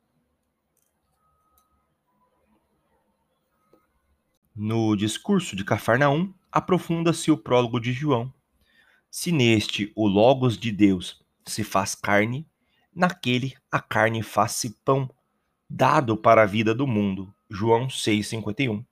No 4.58 4.96
discurso 4.96 5.54
de 5.54 5.66
Cafarnaum, 5.66 6.34
aprofunda-se 6.50 7.30
o 7.30 7.36
prólogo 7.36 7.78
de 7.78 7.92
João. 7.92 8.34
Se 9.12 9.30
neste 9.30 9.92
o 9.94 10.08
Logos 10.08 10.58
de 10.58 10.72
Deus 10.72 11.22
se 11.46 11.62
faz 11.62 11.94
carne, 11.94 12.48
naquele 12.96 13.54
a 13.70 13.82
carne 13.82 14.24
faz-se 14.24 14.70
pão, 14.86 15.12
dado 15.70 16.16
para 16.16 16.44
a 16.44 16.46
vida 16.46 16.74
do 16.74 16.88
mundo. 16.88 17.36
João 17.50 17.88
6,51. 17.88 18.86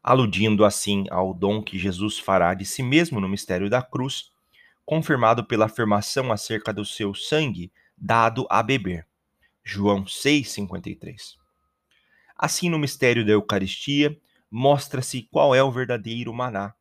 Aludindo 0.00 0.64
assim 0.64 1.06
ao 1.10 1.34
dom 1.34 1.60
que 1.60 1.76
Jesus 1.76 2.20
fará 2.20 2.54
de 2.54 2.64
si 2.64 2.84
mesmo 2.84 3.20
no 3.20 3.28
mistério 3.28 3.68
da 3.68 3.82
cruz, 3.82 4.30
confirmado 4.86 5.44
pela 5.44 5.64
afirmação 5.66 6.30
acerca 6.30 6.72
do 6.72 6.84
seu 6.84 7.14
sangue 7.14 7.72
dado 7.98 8.46
a 8.48 8.62
beber. 8.62 9.08
João 9.64 10.04
6,53. 10.04 11.34
Assim, 12.38 12.70
no 12.70 12.78
mistério 12.78 13.26
da 13.26 13.32
Eucaristia, 13.32 14.16
mostra-se 14.54 15.22
qual 15.32 15.54
é 15.54 15.62
o 15.62 15.72
verdadeiro 15.72 16.30
maná, 16.34 16.74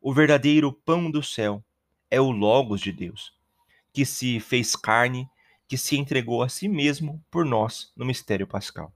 o 0.00 0.14
verdadeiro 0.14 0.72
pão 0.72 1.10
do 1.10 1.22
céu, 1.22 1.62
é 2.10 2.18
o 2.18 2.30
Logos 2.30 2.80
de 2.80 2.90
Deus, 2.90 3.34
que 3.92 4.06
se 4.06 4.40
fez 4.40 4.74
carne, 4.74 5.28
que 5.68 5.76
se 5.76 5.98
entregou 5.98 6.42
a 6.42 6.48
si 6.48 6.68
mesmo 6.68 7.22
por 7.30 7.44
nós 7.44 7.92
no 7.94 8.06
mistério 8.06 8.46
pascal. 8.46 8.90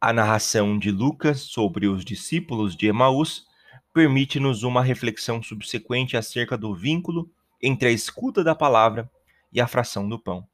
A 0.00 0.12
narração 0.12 0.76
de 0.76 0.90
Lucas 0.90 1.42
sobre 1.42 1.86
os 1.86 2.04
discípulos 2.04 2.74
de 2.74 2.88
Emaús 2.88 3.46
permite-nos 3.94 4.64
uma 4.64 4.82
reflexão 4.82 5.40
subsequente 5.40 6.16
acerca 6.16 6.58
do 6.58 6.74
vínculo 6.74 7.30
entre 7.62 7.88
a 7.88 7.92
escuta 7.92 8.42
da 8.42 8.56
palavra 8.56 9.08
e 9.52 9.60
a 9.60 9.68
fração 9.68 10.08
do 10.08 10.18
pão. 10.18 10.44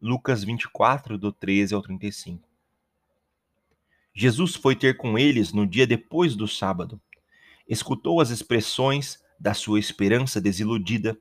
Lucas 0.00 0.44
24, 0.44 1.16
do 1.16 1.32
13 1.32 1.74
ao 1.74 1.80
35. 1.80 2.47
Jesus 4.20 4.56
foi 4.56 4.74
ter 4.74 4.96
com 4.96 5.16
eles 5.16 5.52
no 5.52 5.64
dia 5.64 5.86
depois 5.86 6.34
do 6.34 6.48
sábado. 6.48 7.00
Escutou 7.68 8.20
as 8.20 8.30
expressões 8.30 9.22
da 9.38 9.54
sua 9.54 9.78
esperança 9.78 10.40
desiludida 10.40 11.16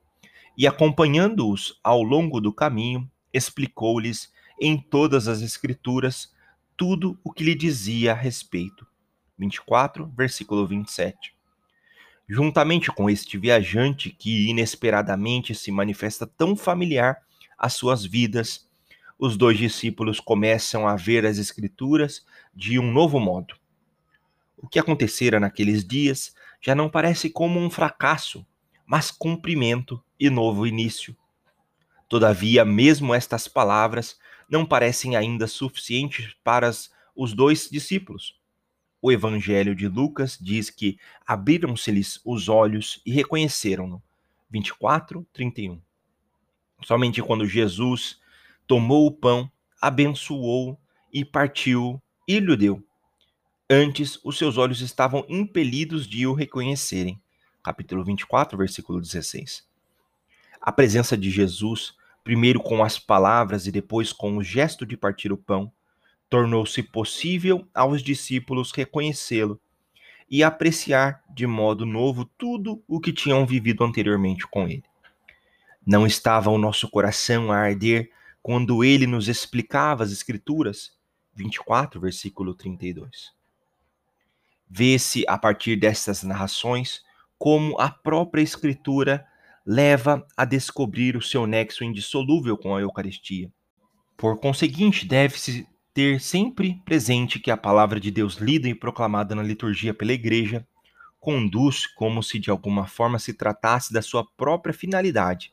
e, 0.58 0.66
acompanhando-os 0.66 1.80
ao 1.84 2.02
longo 2.02 2.42
do 2.42 2.52
caminho, 2.52 3.08
explicou-lhes 3.32 4.34
em 4.60 4.80
todas 4.80 5.28
as 5.28 5.44
Escrituras 5.44 6.34
tudo 6.76 7.20
o 7.24 7.32
que 7.32 7.44
lhe 7.44 7.54
dizia 7.54 8.14
a 8.14 8.16
respeito. 8.16 8.88
24, 9.38 10.12
versículo 10.18 10.66
27. 10.66 11.36
Juntamente 12.28 12.92
com 12.92 13.08
este 13.08 13.38
viajante 13.38 14.10
que 14.10 14.50
inesperadamente 14.50 15.54
se 15.54 15.72
manifesta 15.72 16.26
tão 16.26 16.56
familiar 16.56 17.22
às 17.60 17.74
suas 17.74 18.04
vidas, 18.04 18.68
os 19.20 19.38
dois 19.38 19.60
discípulos 19.60 20.20
começam 20.20 20.88
a 20.88 20.96
ver 20.96 21.28
as 21.28 21.38
Escrituras 21.38 22.26
de 22.58 22.80
um 22.80 22.92
novo 22.92 23.20
modo. 23.20 23.56
O 24.58 24.68
que 24.68 24.80
acontecera 24.80 25.40
naqueles 25.40 25.86
dias 25.86 26.34
já 26.60 26.74
não 26.74 26.90
parece 26.90 27.30
como 27.30 27.60
um 27.60 27.70
fracasso, 27.70 28.44
mas 28.84 29.12
cumprimento 29.12 30.04
e 30.20 30.28
novo 30.28 30.66
início. 30.66 31.16
Todavia, 32.10 32.66
mesmo 32.66 33.14
estas 33.14 33.48
palavras 33.48 34.18
não 34.50 34.66
parecem 34.66 35.16
ainda 35.16 35.46
suficientes 35.46 36.36
para 36.44 36.72
os 37.16 37.32
dois 37.32 37.70
discípulos. 37.70 38.36
O 39.00 39.12
Evangelho 39.12 39.76
de 39.76 39.88
Lucas 39.88 40.36
diz 40.42 40.72
que 40.72 40.98
abriram-se-lhes 41.28 42.20
os 42.26 42.50
olhos 42.50 43.04
e 43.06 43.12
reconheceram-no. 43.12 44.02
24, 44.50 45.28
31. 45.32 45.80
Somente 46.84 47.22
quando 47.22 47.46
Jesus 47.46 48.20
tomou 48.66 49.06
o 49.06 49.12
pão, 49.12 49.52
abençoou 49.80 50.80
e 51.14 51.24
partiu 51.24 52.02
e 52.28 52.40
lhe 52.40 52.58
deu. 52.58 52.84
Antes, 53.70 54.20
os 54.24 54.38
seus 54.38 54.58
olhos 54.58 54.82
estavam 54.82 55.26
impelidos 55.30 56.06
de 56.06 56.28
o 56.28 56.34
reconhecerem. 56.34 57.22
Capítulo 57.64 58.04
24, 58.04 58.58
versículo 58.58 59.00
16. 59.00 59.66
A 60.60 60.72
presença 60.72 61.18
de 61.18 61.32
Jesus, 61.32 61.96
primeiro 62.24 62.60
com 62.60 62.84
as 62.84 63.00
palavras 63.00 63.68
e 63.68 63.72
depois 63.72 64.12
com 64.12 64.38
o 64.38 64.44
gesto 64.44 64.86
de 64.86 64.98
partir 64.98 65.32
o 65.32 65.38
pão, 65.38 65.72
tornou-se 66.30 66.84
possível 66.84 67.66
aos 67.74 68.04
discípulos 68.04 68.72
reconhecê-lo 68.72 69.60
e 70.30 70.44
apreciar 70.44 71.24
de 71.34 71.48
modo 71.48 71.86
novo 71.86 72.26
tudo 72.38 72.84
o 72.88 73.00
que 73.00 73.14
tinham 73.14 73.46
vivido 73.46 73.84
anteriormente 73.84 74.46
com 74.48 74.68
ele. 74.68 74.84
Não 75.86 76.06
estava 76.06 76.50
o 76.50 76.58
nosso 76.58 76.90
coração 76.90 77.50
a 77.50 77.58
arder 77.58 78.12
quando 78.44 78.84
ele 78.84 79.08
nos 79.08 79.30
explicava 79.30 80.04
as 80.04 80.12
Escrituras? 80.12 80.97
24, 81.38 82.02
versículo 82.02 82.54
32. 82.54 83.32
Vê-se 84.70 85.24
a 85.28 85.38
partir 85.38 85.76
destas 85.78 86.24
narrações 86.24 87.02
como 87.38 87.80
a 87.80 87.90
própria 87.90 88.42
Escritura 88.42 89.26
leva 89.66 90.26
a 90.36 90.44
descobrir 90.44 91.16
o 91.16 91.22
seu 91.22 91.46
nexo 91.46 91.84
indissolúvel 91.84 92.58
com 92.58 92.76
a 92.76 92.82
Eucaristia. 92.82 93.52
Por 94.18 94.40
conseguinte, 94.40 95.06
deve-se 95.06 95.68
ter 95.94 96.20
sempre 96.20 96.82
presente 96.86 97.40
que 97.40 97.52
a 97.52 97.58
palavra 97.58 98.00
de 98.00 98.10
Deus 98.10 98.36
lida 98.36 98.68
e 98.68 98.76
proclamada 98.76 99.36
na 99.36 99.44
liturgia 99.44 99.94
pela 99.94 100.14
Igreja 100.14 100.66
conduz, 101.20 101.86
como 101.86 102.24
se 102.24 102.40
de 102.40 102.50
alguma 102.50 102.88
forma 102.88 103.20
se 103.20 103.34
tratasse 103.34 103.92
da 103.92 104.02
sua 104.02 104.26
própria 104.38 104.74
finalidade, 104.74 105.52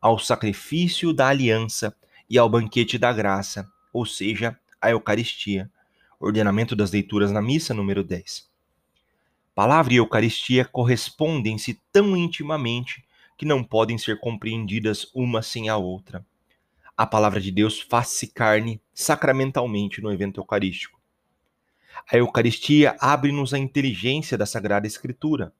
ao 0.00 0.18
sacrifício 0.18 1.12
da 1.12 1.28
aliança 1.28 1.94
e 2.28 2.38
ao 2.38 2.48
banquete 2.48 2.96
da 2.96 3.12
graça, 3.12 3.68
ou 3.92 4.06
seja, 4.06 4.56
a 4.80 4.90
Eucaristia, 4.90 5.70
ordenamento 6.18 6.74
das 6.74 6.90
leituras 6.90 7.30
na 7.30 7.42
missa 7.42 7.74
número 7.74 8.02
10. 8.02 8.48
Palavra 9.54 9.92
e 9.92 9.96
Eucaristia 9.96 10.64
correspondem-se 10.64 11.80
tão 11.92 12.16
intimamente 12.16 13.04
que 13.36 13.46
não 13.46 13.62
podem 13.62 13.98
ser 13.98 14.18
compreendidas 14.18 15.10
uma 15.14 15.42
sem 15.42 15.68
a 15.68 15.76
outra. 15.76 16.24
A 16.96 17.06
palavra 17.06 17.40
de 17.40 17.50
Deus 17.50 17.80
faz-se 17.80 18.26
carne 18.26 18.80
sacramentalmente 18.92 20.00
no 20.00 20.12
evento 20.12 20.40
eucarístico. 20.40 21.00
A 22.10 22.16
Eucaristia 22.16 22.96
abre-nos 23.00 23.54
a 23.54 23.58
inteligência 23.58 24.36
da 24.36 24.44
Sagrada 24.44 24.86
Escritura, 24.86 25.52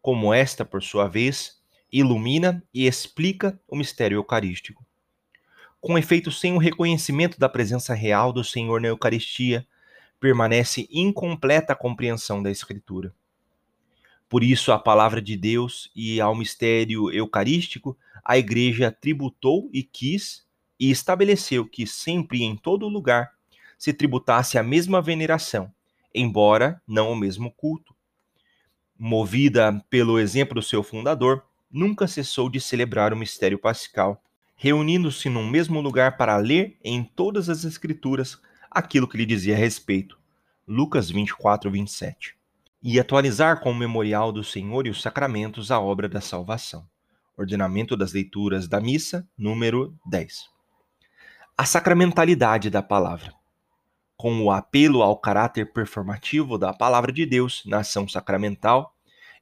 como 0.00 0.32
esta, 0.32 0.64
por 0.64 0.82
sua 0.82 1.08
vez, 1.08 1.60
ilumina 1.90 2.62
e 2.72 2.86
explica 2.86 3.60
o 3.66 3.76
mistério 3.76 4.16
eucarístico. 4.16 4.85
Com 5.80 5.96
efeito, 5.96 6.32
sem 6.32 6.52
o 6.52 6.58
reconhecimento 6.58 7.38
da 7.38 7.48
presença 7.48 7.94
real 7.94 8.32
do 8.32 8.42
Senhor 8.42 8.80
na 8.80 8.88
Eucaristia, 8.88 9.66
permanece 10.18 10.88
incompleta 10.90 11.72
a 11.72 11.76
compreensão 11.76 12.42
da 12.42 12.50
Escritura. 12.50 13.14
Por 14.28 14.42
isso, 14.42 14.72
a 14.72 14.78
palavra 14.78 15.22
de 15.22 15.36
Deus 15.36 15.90
e 15.94 16.20
ao 16.20 16.34
mistério 16.34 17.10
eucarístico, 17.12 17.96
a 18.24 18.36
Igreja 18.36 18.90
tributou 18.90 19.70
e 19.72 19.82
quis 19.84 20.44
e 20.80 20.90
estabeleceu 20.90 21.64
que 21.64 21.86
sempre 21.86 22.38
e 22.38 22.42
em 22.42 22.56
todo 22.56 22.88
lugar 22.88 23.32
se 23.78 23.92
tributasse 23.92 24.58
a 24.58 24.62
mesma 24.62 25.00
veneração, 25.00 25.72
embora 26.12 26.82
não 26.86 27.12
o 27.12 27.16
mesmo 27.16 27.52
culto. 27.52 27.94
Movida 28.98 29.84
pelo 29.88 30.18
exemplo 30.18 30.54
do 30.56 30.62
seu 30.62 30.82
fundador, 30.82 31.44
nunca 31.70 32.08
cessou 32.08 32.48
de 32.48 32.60
celebrar 32.60 33.12
o 33.12 33.16
mistério 33.16 33.58
pascal, 33.58 34.22
reunindo-se 34.56 35.28
num 35.28 35.46
mesmo 35.46 35.80
lugar 35.80 36.16
para 36.16 36.36
ler 36.38 36.78
em 36.82 37.04
todas 37.04 37.50
as 37.50 37.62
Escrituras 37.64 38.40
aquilo 38.70 39.06
que 39.06 39.18
lhe 39.18 39.26
dizia 39.26 39.54
a 39.54 39.58
respeito. 39.58 40.18
Lucas 40.66 41.10
24, 41.10 41.70
27. 41.70 42.34
E 42.82 42.98
atualizar 42.98 43.60
com 43.60 43.70
o 43.70 43.74
memorial 43.74 44.32
do 44.32 44.42
Senhor 44.42 44.86
e 44.86 44.90
os 44.90 45.02
sacramentos 45.02 45.70
a 45.70 45.78
obra 45.78 46.08
da 46.08 46.20
salvação. 46.20 46.86
Ordenamento 47.36 47.96
das 47.96 48.14
leituras 48.14 48.66
da 48.66 48.80
missa, 48.80 49.28
número 49.36 49.94
10. 50.06 50.48
A 51.56 51.64
sacramentalidade 51.64 52.70
da 52.70 52.82
palavra. 52.82 53.34
Com 54.16 54.42
o 54.42 54.50
apelo 54.50 55.02
ao 55.02 55.18
caráter 55.18 55.72
performativo 55.72 56.56
da 56.56 56.72
palavra 56.72 57.12
de 57.12 57.26
Deus 57.26 57.62
na 57.66 57.80
ação 57.80 58.08
sacramental 58.08 58.94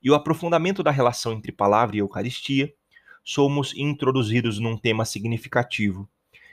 e 0.03 0.11
o 0.11 0.15
aprofundamento 0.15 0.83
da 0.83 0.91
relação 0.91 1.33
entre 1.33 1.53
palavra 1.53 1.97
e 1.97 2.01
Eucaristia, 2.01 2.73
somos 3.25 3.73
introduzidos 3.75 4.59
num 4.59 4.77
tema 4.77 5.07
significativo, 5.07 6.07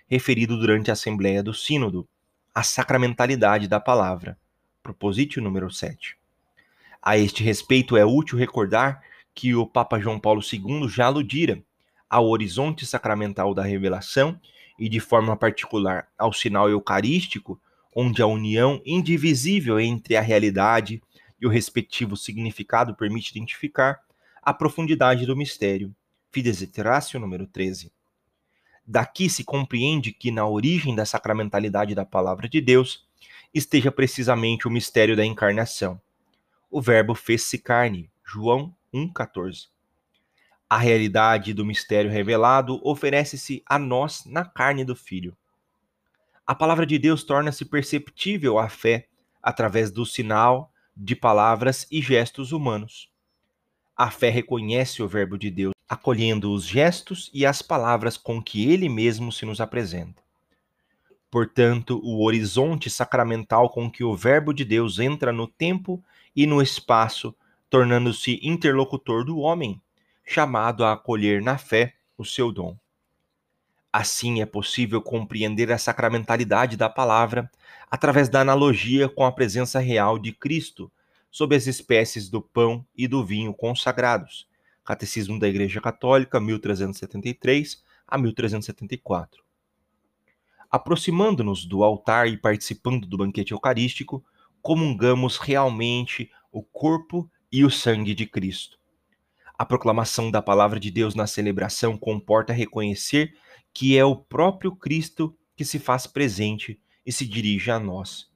referido 0.07 0.57
durante 0.57 0.89
a 0.89 0.93
Assembleia 0.93 1.43
do 1.43 1.53
Sínodo, 1.53 2.07
a 2.55 2.63
sacramentalidade 2.63 3.67
da 3.67 3.79
palavra. 3.79 4.39
Propositio 4.81 5.41
número 5.41 5.69
7. 5.69 6.15
A 7.01 7.17
este 7.17 7.43
respeito, 7.43 7.97
é 7.97 8.05
útil 8.05 8.37
recordar 8.37 9.03
que 9.35 9.53
o 9.53 9.67
Papa 9.67 9.99
João 9.99 10.17
Paulo 10.17 10.41
II 10.41 10.87
já 10.87 11.07
aludira 11.07 11.61
ao 12.09 12.27
horizonte 12.29 12.85
sacramental 12.85 13.53
da 13.53 13.63
revelação 13.63 14.39
e, 14.79 14.87
de 14.87 14.99
forma 14.99 15.35
particular, 15.35 16.07
ao 16.17 16.31
sinal 16.31 16.69
eucarístico, 16.69 17.59
onde 17.93 18.21
a 18.21 18.27
união 18.27 18.81
indivisível 18.85 19.77
entre 19.79 20.15
a 20.15 20.21
realidade 20.21 21.01
e 21.39 21.45
o 21.45 21.49
respectivo 21.49 22.15
significado 22.15 22.95
permite 22.95 23.31
identificar 23.31 23.99
a 24.41 24.53
profundidade 24.53 25.25
do 25.25 25.35
mistério. 25.35 25.93
Fides 26.31 26.65
Ratio, 26.77 27.19
número 27.19 27.45
13. 27.45 27.91
Daqui 28.87 29.29
se 29.29 29.43
compreende 29.43 30.13
que 30.13 30.31
na 30.31 30.47
origem 30.47 30.95
da 30.95 31.05
sacramentalidade 31.05 31.93
da 31.93 32.05
palavra 32.05 32.47
de 32.47 32.61
Deus 32.61 33.05
esteja 33.53 33.91
precisamente 33.91 34.65
o 34.65 34.71
mistério 34.71 35.15
da 35.15 35.25
encarnação. 35.25 36.01
O 36.69 36.81
Verbo 36.81 37.13
fez-se 37.13 37.57
carne, 37.57 38.09
João 38.23 38.73
1,14. 38.93 39.67
A 40.69 40.77
realidade 40.77 41.53
do 41.53 41.65
mistério 41.65 42.09
revelado 42.09 42.79
oferece-se 42.81 43.61
a 43.65 43.77
nós 43.77 44.23
na 44.25 44.45
carne 44.45 44.85
do 44.85 44.95
Filho. 44.95 45.35
A 46.47 46.55
palavra 46.55 46.85
de 46.85 46.97
Deus 46.97 47.25
torna-se 47.25 47.65
perceptível 47.65 48.57
à 48.57 48.69
fé 48.69 49.09
através 49.43 49.91
do 49.91 50.05
sinal 50.05 50.71
de 50.95 51.13
palavras 51.13 51.85
e 51.91 52.01
gestos 52.01 52.53
humanos. 52.53 53.11
A 53.97 54.09
fé 54.09 54.29
reconhece 54.29 55.03
o 55.03 55.07
Verbo 55.09 55.37
de 55.37 55.51
Deus, 55.51 55.73
acolhendo 55.91 56.53
os 56.53 56.65
gestos 56.65 57.29
e 57.33 57.45
as 57.45 57.61
palavras 57.61 58.15
com 58.15 58.41
que 58.41 58.71
ele 58.71 58.87
mesmo 58.87 59.29
se 59.29 59.45
nos 59.45 59.59
apresenta. 59.59 60.23
Portanto, 61.29 61.99
o 62.01 62.23
horizonte 62.23 62.89
sacramental 62.89 63.69
com 63.69 63.91
que 63.91 64.01
o 64.01 64.15
Verbo 64.15 64.53
de 64.53 64.63
Deus 64.63 64.99
entra 64.99 65.33
no 65.33 65.47
tempo 65.47 66.01
e 66.33 66.47
no 66.47 66.61
espaço, 66.61 67.35
tornando-se 67.69 68.39
interlocutor 68.41 69.25
do 69.25 69.39
homem, 69.39 69.81
chamado 70.23 70.85
a 70.85 70.93
acolher 70.93 71.41
na 71.41 71.57
fé 71.57 71.93
o 72.17 72.23
seu 72.23 72.53
dom. 72.53 72.77
Assim 73.91 74.41
é 74.41 74.45
possível 74.45 75.01
compreender 75.01 75.73
a 75.73 75.77
sacramentalidade 75.77 76.77
da 76.77 76.87
palavra 76.87 77.51
através 77.89 78.29
da 78.29 78.39
analogia 78.39 79.09
com 79.09 79.25
a 79.25 79.31
presença 79.33 79.77
real 79.77 80.17
de 80.17 80.31
Cristo 80.31 80.89
sob 81.29 81.53
as 81.53 81.67
espécies 81.67 82.29
do 82.29 82.41
pão 82.41 82.85
e 82.95 83.09
do 83.09 83.25
vinho 83.25 83.53
consagrados. 83.53 84.49
Catecismo 84.83 85.39
da 85.39 85.47
Igreja 85.47 85.79
Católica, 85.79 86.39
1373 86.39 87.83
a 88.07 88.17
1374 88.17 89.41
aproximando-nos 90.71 91.65
do 91.65 91.83
altar 91.83 92.29
e 92.29 92.37
participando 92.37 93.05
do 93.05 93.17
banquete 93.17 93.51
eucarístico, 93.51 94.23
comungamos 94.61 95.37
realmente 95.37 96.31
o 96.49 96.63
corpo 96.63 97.29
e 97.51 97.65
o 97.65 97.69
sangue 97.69 98.15
de 98.15 98.25
Cristo. 98.25 98.79
A 99.57 99.65
proclamação 99.65 100.31
da 100.31 100.41
palavra 100.41 100.79
de 100.79 100.89
Deus 100.89 101.13
na 101.13 101.27
celebração 101.27 101.97
comporta 101.97 102.53
reconhecer 102.53 103.35
que 103.73 103.97
é 103.97 104.05
o 104.05 104.15
próprio 104.15 104.73
Cristo 104.73 105.37
que 105.55 105.65
se 105.65 105.77
faz 105.77 106.07
presente 106.07 106.79
e 107.05 107.11
se 107.11 107.27
dirige 107.27 107.69
a 107.69 107.79
nós. 107.79 108.31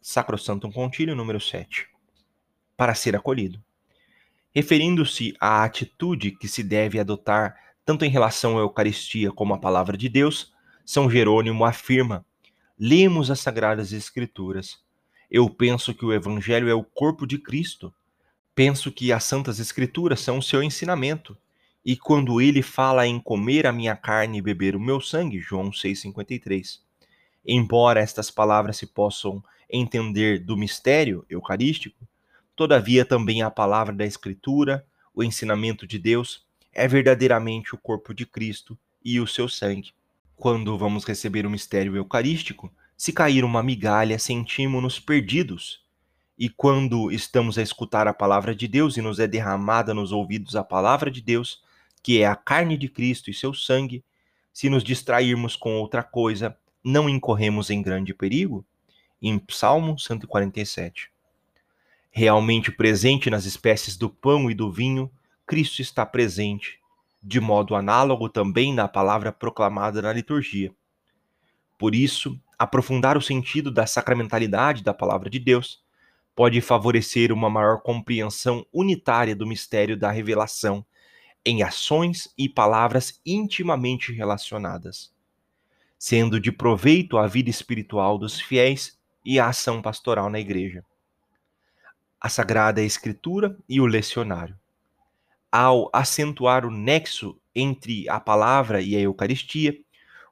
Sacrosantum 0.00 0.72
Concílio 0.72 1.14
número 1.14 1.40
7. 1.40 1.88
Para 2.76 2.94
ser 2.94 3.14
acolhido. 3.14 3.62
Referindo-se 4.58 5.36
à 5.38 5.62
atitude 5.62 6.32
que 6.32 6.48
se 6.48 6.64
deve 6.64 6.98
adotar 6.98 7.56
tanto 7.84 8.04
em 8.04 8.10
relação 8.10 8.58
à 8.58 8.60
Eucaristia 8.60 9.30
como 9.30 9.54
à 9.54 9.58
palavra 9.58 9.96
de 9.96 10.08
Deus, 10.08 10.52
são 10.84 11.08
Jerônimo 11.08 11.64
afirma: 11.64 12.26
lemos 12.76 13.30
as 13.30 13.38
Sagradas 13.38 13.92
Escrituras. 13.92 14.80
Eu 15.30 15.48
penso 15.48 15.94
que 15.94 16.04
o 16.04 16.12
Evangelho 16.12 16.68
é 16.68 16.74
o 16.74 16.82
corpo 16.82 17.24
de 17.24 17.38
Cristo. 17.38 17.94
Penso 18.52 18.90
que 18.90 19.12
as 19.12 19.22
Santas 19.22 19.60
Escrituras 19.60 20.18
são 20.18 20.38
o 20.38 20.42
seu 20.42 20.60
ensinamento. 20.60 21.38
E 21.84 21.96
quando 21.96 22.40
ele 22.40 22.60
fala 22.60 23.06
em 23.06 23.20
comer 23.20 23.64
a 23.64 23.72
minha 23.72 23.94
carne 23.94 24.38
e 24.38 24.42
beber 24.42 24.74
o 24.74 24.80
meu 24.80 25.00
sangue, 25.00 25.38
João 25.38 25.70
6,53. 25.70 26.80
Embora 27.46 28.00
estas 28.00 28.28
palavras 28.28 28.76
se 28.76 28.88
possam 28.88 29.40
entender 29.70 30.40
do 30.40 30.56
mistério 30.56 31.24
eucarístico, 31.30 32.08
todavia 32.58 33.04
também 33.04 33.40
a 33.40 33.52
palavra 33.52 33.94
da 33.94 34.04
Escritura, 34.04 34.84
o 35.14 35.22
ensinamento 35.22 35.86
de 35.86 35.96
Deus, 35.96 36.44
é 36.72 36.88
verdadeiramente 36.88 37.72
o 37.72 37.78
corpo 37.78 38.12
de 38.12 38.26
Cristo 38.26 38.76
e 39.04 39.20
o 39.20 39.28
seu 39.28 39.48
sangue. 39.48 39.92
Quando 40.34 40.76
vamos 40.76 41.04
receber 41.04 41.46
o 41.46 41.50
mistério 41.50 41.94
eucarístico, 41.94 42.68
se 42.96 43.12
cair 43.12 43.44
uma 43.44 43.62
migalha, 43.62 44.18
sentimos-nos 44.18 44.98
perdidos. 44.98 45.84
E 46.36 46.48
quando 46.48 47.12
estamos 47.12 47.58
a 47.58 47.62
escutar 47.62 48.08
a 48.08 48.12
palavra 48.12 48.52
de 48.56 48.66
Deus 48.66 48.96
e 48.96 49.00
nos 49.00 49.20
é 49.20 49.28
derramada 49.28 49.94
nos 49.94 50.10
ouvidos 50.10 50.56
a 50.56 50.64
palavra 50.64 51.12
de 51.12 51.20
Deus, 51.20 51.62
que 52.02 52.20
é 52.20 52.26
a 52.26 52.34
carne 52.34 52.76
de 52.76 52.88
Cristo 52.88 53.30
e 53.30 53.34
seu 53.34 53.54
sangue, 53.54 54.02
se 54.52 54.68
nos 54.68 54.82
distrairmos 54.82 55.54
com 55.54 55.76
outra 55.76 56.02
coisa, 56.02 56.58
não 56.82 57.08
incorremos 57.08 57.70
em 57.70 57.80
grande 57.80 58.12
perigo? 58.12 58.66
Em 59.22 59.40
Salmo 59.48 59.96
147. 59.96 61.16
Realmente 62.18 62.72
presente 62.72 63.30
nas 63.30 63.44
espécies 63.44 63.96
do 63.96 64.10
pão 64.10 64.50
e 64.50 64.54
do 64.54 64.72
vinho, 64.72 65.08
Cristo 65.46 65.80
está 65.80 66.04
presente 66.04 66.80
de 67.22 67.38
modo 67.38 67.76
análogo 67.76 68.28
também 68.28 68.74
na 68.74 68.88
palavra 68.88 69.30
proclamada 69.30 70.02
na 70.02 70.12
liturgia. 70.12 70.74
Por 71.78 71.94
isso, 71.94 72.36
aprofundar 72.58 73.16
o 73.16 73.22
sentido 73.22 73.70
da 73.70 73.86
sacramentalidade 73.86 74.82
da 74.82 74.92
palavra 74.92 75.30
de 75.30 75.38
Deus 75.38 75.80
pode 76.34 76.60
favorecer 76.60 77.30
uma 77.30 77.48
maior 77.48 77.82
compreensão 77.82 78.66
unitária 78.72 79.36
do 79.36 79.46
mistério 79.46 79.96
da 79.96 80.10
revelação 80.10 80.84
em 81.46 81.62
ações 81.62 82.34
e 82.36 82.48
palavras 82.48 83.20
intimamente 83.24 84.10
relacionadas, 84.12 85.14
sendo 85.96 86.40
de 86.40 86.50
proveito 86.50 87.16
à 87.16 87.28
vida 87.28 87.48
espiritual 87.48 88.18
dos 88.18 88.40
fiéis 88.40 88.98
e 89.24 89.38
à 89.38 89.50
ação 89.50 89.80
pastoral 89.80 90.28
na 90.28 90.40
igreja. 90.40 90.84
A 92.20 92.28
Sagrada 92.28 92.82
Escritura 92.82 93.56
e 93.68 93.80
o 93.80 93.86
Lecionário 93.86 94.56
ao 95.50 95.90
acentuar 95.92 96.64
o 96.66 96.70
nexo 96.70 97.40
entre 97.54 98.08
a 98.08 98.20
palavra 98.20 98.80
e 98.80 98.94
a 98.94 99.00
Eucaristia, 99.00 99.76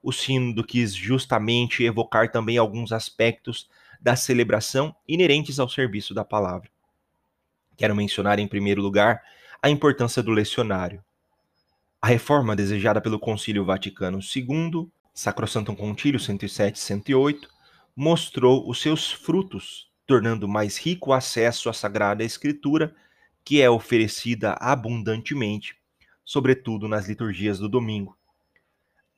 o 0.03 0.13
sínodo 0.13 0.63
quis 0.63 0.95
justamente 0.95 1.83
evocar 1.83 2.31
também 2.31 2.59
alguns 2.59 2.93
aspectos 2.93 3.69
da 4.01 4.15
celebração 4.15 4.95
inerentes 5.09 5.59
ao 5.59 5.69
serviço 5.69 6.15
da 6.15 6.25
palavra. 6.25 6.71
Quero 7.77 7.97
mencionar, 7.97 8.39
em 8.39 8.47
primeiro 8.47 8.81
lugar, 8.81 9.23
a 9.63 9.69
importância 9.69 10.23
do 10.23 10.31
lecionário. 10.31 11.03
A 12.01 12.07
reforma 12.07 12.55
desejada 12.55 13.01
pelo 13.01 13.19
Concílio 13.19 13.65
Vaticano 13.65 14.21
II, 14.21 14.89
Sacrosantum 15.13 15.75
Concílio 15.75 16.21
107 16.21 16.79
108, 16.79 17.49
mostrou 17.97 18.69
os 18.69 18.81
seus 18.81 19.11
frutos, 19.11 19.91
tornando 20.07 20.47
mais 20.47 20.79
rico 20.79 21.11
o 21.11 21.13
acesso 21.13 21.69
à 21.69 21.73
Sagrada 21.73 22.23
Escritura 22.23 22.95
que 23.47 23.63
é 23.63 23.71
oferecida 23.71 24.57
abundantemente, 24.59 25.77
sobretudo 26.25 26.89
nas 26.89 27.07
liturgias 27.07 27.61
do 27.61 27.69
domingo. 27.69 28.19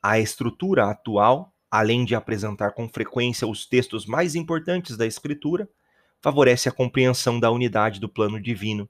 A 0.02 0.18
estrutura 0.18 0.90
atual, 0.90 1.50
além 1.70 2.04
de 2.04 2.14
apresentar 2.14 2.72
com 2.72 2.86
frequência 2.86 3.48
os 3.48 3.64
textos 3.64 4.04
mais 4.04 4.34
importantes 4.34 4.98
da 4.98 5.06
Escritura, 5.06 5.66
favorece 6.20 6.68
a 6.68 6.72
compreensão 6.72 7.40
da 7.40 7.50
unidade 7.50 7.98
do 7.98 8.08
plano 8.08 8.38
divino, 8.38 8.86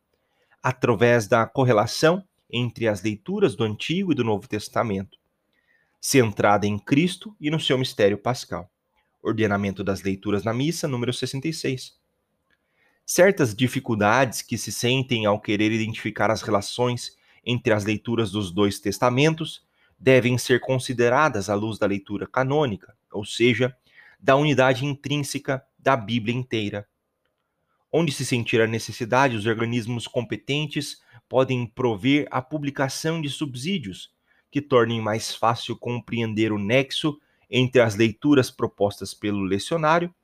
através 0.60 1.28
da 1.28 1.46
correlação 1.46 2.24
entre 2.50 2.88
as 2.88 3.00
leituras 3.00 3.54
do 3.54 3.62
Antigo 3.62 4.10
e 4.10 4.16
do 4.16 4.24
Novo 4.24 4.48
Testamento, 4.48 5.16
centrada 6.00 6.66
em 6.66 6.80
Cristo 6.80 7.36
e 7.40 7.48
no 7.48 7.60
seu 7.60 7.78
mistério 7.78 8.18
pascal. 8.18 8.68
Ordenamento 9.22 9.82
das 9.82 10.02
leituras 10.02 10.44
na 10.44 10.54
missa, 10.54 10.86
número 10.88 11.12
66 11.12 11.98
certas 13.08 13.54
dificuldades 13.54 14.42
que 14.42 14.58
se 14.58 14.70
sentem 14.70 15.24
ao 15.24 15.40
querer 15.40 15.72
identificar 15.72 16.30
as 16.30 16.42
relações 16.42 17.16
entre 17.42 17.72
as 17.72 17.82
leituras 17.82 18.30
dos 18.30 18.52
dois 18.52 18.78
testamentos 18.78 19.66
devem 19.98 20.36
ser 20.36 20.60
consideradas 20.60 21.48
à 21.48 21.54
luz 21.54 21.78
da 21.78 21.86
leitura 21.86 22.26
canônica, 22.26 22.94
ou 23.10 23.24
seja, 23.24 23.74
da 24.20 24.36
unidade 24.36 24.84
intrínseca 24.84 25.64
da 25.78 25.96
Bíblia 25.96 26.34
inteira. 26.34 26.86
Onde 27.90 28.12
se 28.12 28.26
sentir 28.26 28.60
a 28.60 28.66
necessidade, 28.66 29.36
os 29.36 29.46
organismos 29.46 30.06
competentes 30.06 31.00
podem 31.26 31.66
prover 31.66 32.28
a 32.30 32.42
publicação 32.42 33.22
de 33.22 33.30
subsídios 33.30 34.12
que 34.50 34.60
tornem 34.60 35.00
mais 35.00 35.34
fácil 35.34 35.78
compreender 35.78 36.52
o 36.52 36.58
nexo 36.58 37.18
entre 37.50 37.80
as 37.80 37.94
leituras 37.94 38.50
propostas 38.50 39.14
pelo 39.14 39.42
lecionário 39.42 40.14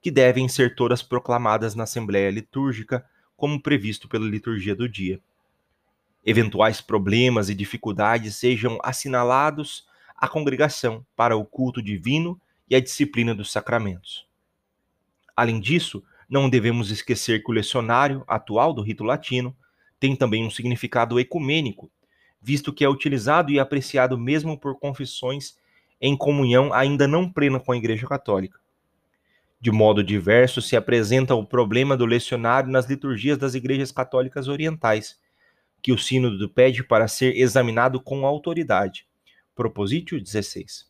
que 0.00 0.10
devem 0.10 0.48
ser 0.48 0.74
todas 0.74 1.02
proclamadas 1.02 1.74
na 1.74 1.84
Assembleia 1.84 2.30
Litúrgica, 2.30 3.04
como 3.36 3.60
previsto 3.60 4.08
pela 4.08 4.26
liturgia 4.26 4.74
do 4.74 4.88
dia. 4.88 5.20
Eventuais 6.24 6.80
problemas 6.80 7.48
e 7.48 7.54
dificuldades 7.54 8.36
sejam 8.36 8.78
assinalados 8.82 9.86
à 10.16 10.28
congregação 10.28 11.04
para 11.16 11.36
o 11.36 11.44
culto 11.44 11.82
divino 11.82 12.40
e 12.68 12.76
a 12.76 12.80
disciplina 12.80 13.34
dos 13.34 13.50
sacramentos. 13.50 14.26
Além 15.34 15.60
disso, 15.60 16.02
não 16.28 16.50
devemos 16.50 16.90
esquecer 16.90 17.42
que 17.42 17.50
o 17.50 17.54
lecionário 17.54 18.24
atual 18.26 18.74
do 18.74 18.82
rito 18.82 19.04
latino 19.04 19.56
tem 19.98 20.14
também 20.14 20.44
um 20.44 20.50
significado 20.50 21.18
ecumênico, 21.18 21.90
visto 22.40 22.72
que 22.72 22.84
é 22.84 22.88
utilizado 22.88 23.50
e 23.50 23.58
apreciado 23.58 24.18
mesmo 24.18 24.58
por 24.58 24.78
confissões 24.78 25.56
em 26.00 26.16
comunhão 26.16 26.72
ainda 26.72 27.08
não 27.08 27.30
plena 27.30 27.58
com 27.58 27.72
a 27.72 27.76
Igreja 27.76 28.06
Católica. 28.06 28.58
De 29.60 29.72
modo 29.72 30.04
diverso, 30.04 30.62
se 30.62 30.76
apresenta 30.76 31.34
o 31.34 31.44
problema 31.44 31.96
do 31.96 32.06
lecionário 32.06 32.70
nas 32.70 32.86
liturgias 32.86 33.36
das 33.36 33.54
igrejas 33.54 33.90
católicas 33.90 34.46
orientais, 34.46 35.18
que 35.82 35.92
o 35.92 35.98
Sínodo 35.98 36.48
pede 36.48 36.84
para 36.84 37.08
ser 37.08 37.36
examinado 37.36 38.00
com 38.00 38.24
autoridade. 38.24 39.06
Propositio 39.54 40.20
16. 40.20 40.86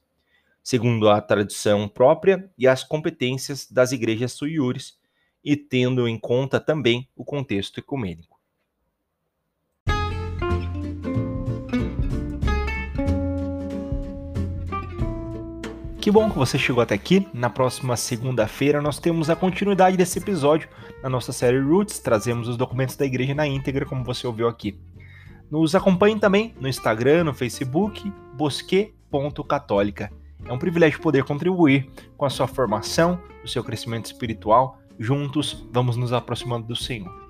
Segundo 0.63 1.09
a 1.09 1.21
tradição 1.21 1.89
própria 1.89 2.51
e 2.59 2.69
as 2.69 2.85
competências 2.85 3.71
das 3.71 3.93
igrejas 3.93 4.33
suiures, 4.33 4.99
e 5.43 5.57
tendo 5.57 6.07
em 6.07 6.19
conta 6.19 6.61
também 6.61 7.09
o 7.17 7.25
contexto 7.25 7.79
ecumênico. 7.79 8.38
Que 16.09 16.13
bom 16.13 16.31
que 16.31 16.39
você 16.39 16.57
chegou 16.57 16.83
até 16.83 16.95
aqui. 16.95 17.29
Na 17.35 17.51
próxima 17.51 17.95
segunda-feira 17.95 18.81
nós 18.81 18.99
temos 18.99 19.29
a 19.29 19.37
continuidade 19.37 19.95
desse 19.95 20.19
episódio 20.19 20.67
na 21.03 21.11
nossa 21.11 21.35
série 21.35 21.61
Roots. 21.61 21.99
Trazemos 21.99 22.49
os 22.49 22.57
documentos 22.57 22.97
da 22.97 23.05
igreja 23.05 23.35
na 23.35 23.47
íntegra, 23.47 23.85
como 23.85 24.03
você 24.03 24.27
ouviu 24.27 24.49
aqui. 24.49 24.81
Nos 25.51 25.75
acompanhe 25.75 26.19
também 26.19 26.55
no 26.59 26.67
Instagram, 26.67 27.25
no 27.25 27.35
Facebook, 27.35 28.11
bosque.católica. 28.33 30.11
É 30.47 30.51
um 30.51 30.59
privilégio 30.59 30.99
poder 30.99 31.25
contribuir 31.25 31.91
com 32.17 32.25
a 32.25 32.31
sua 32.31 32.47
formação, 32.47 33.21
o 33.45 33.47
seu 33.47 33.63
crescimento 33.63 34.07
espiritual. 34.07 34.79
Juntos, 34.99 35.69
vamos 35.71 35.99
nos 35.99 36.15
aproximando 36.15 36.69
do 36.69 36.75
Senhor. 36.75 37.28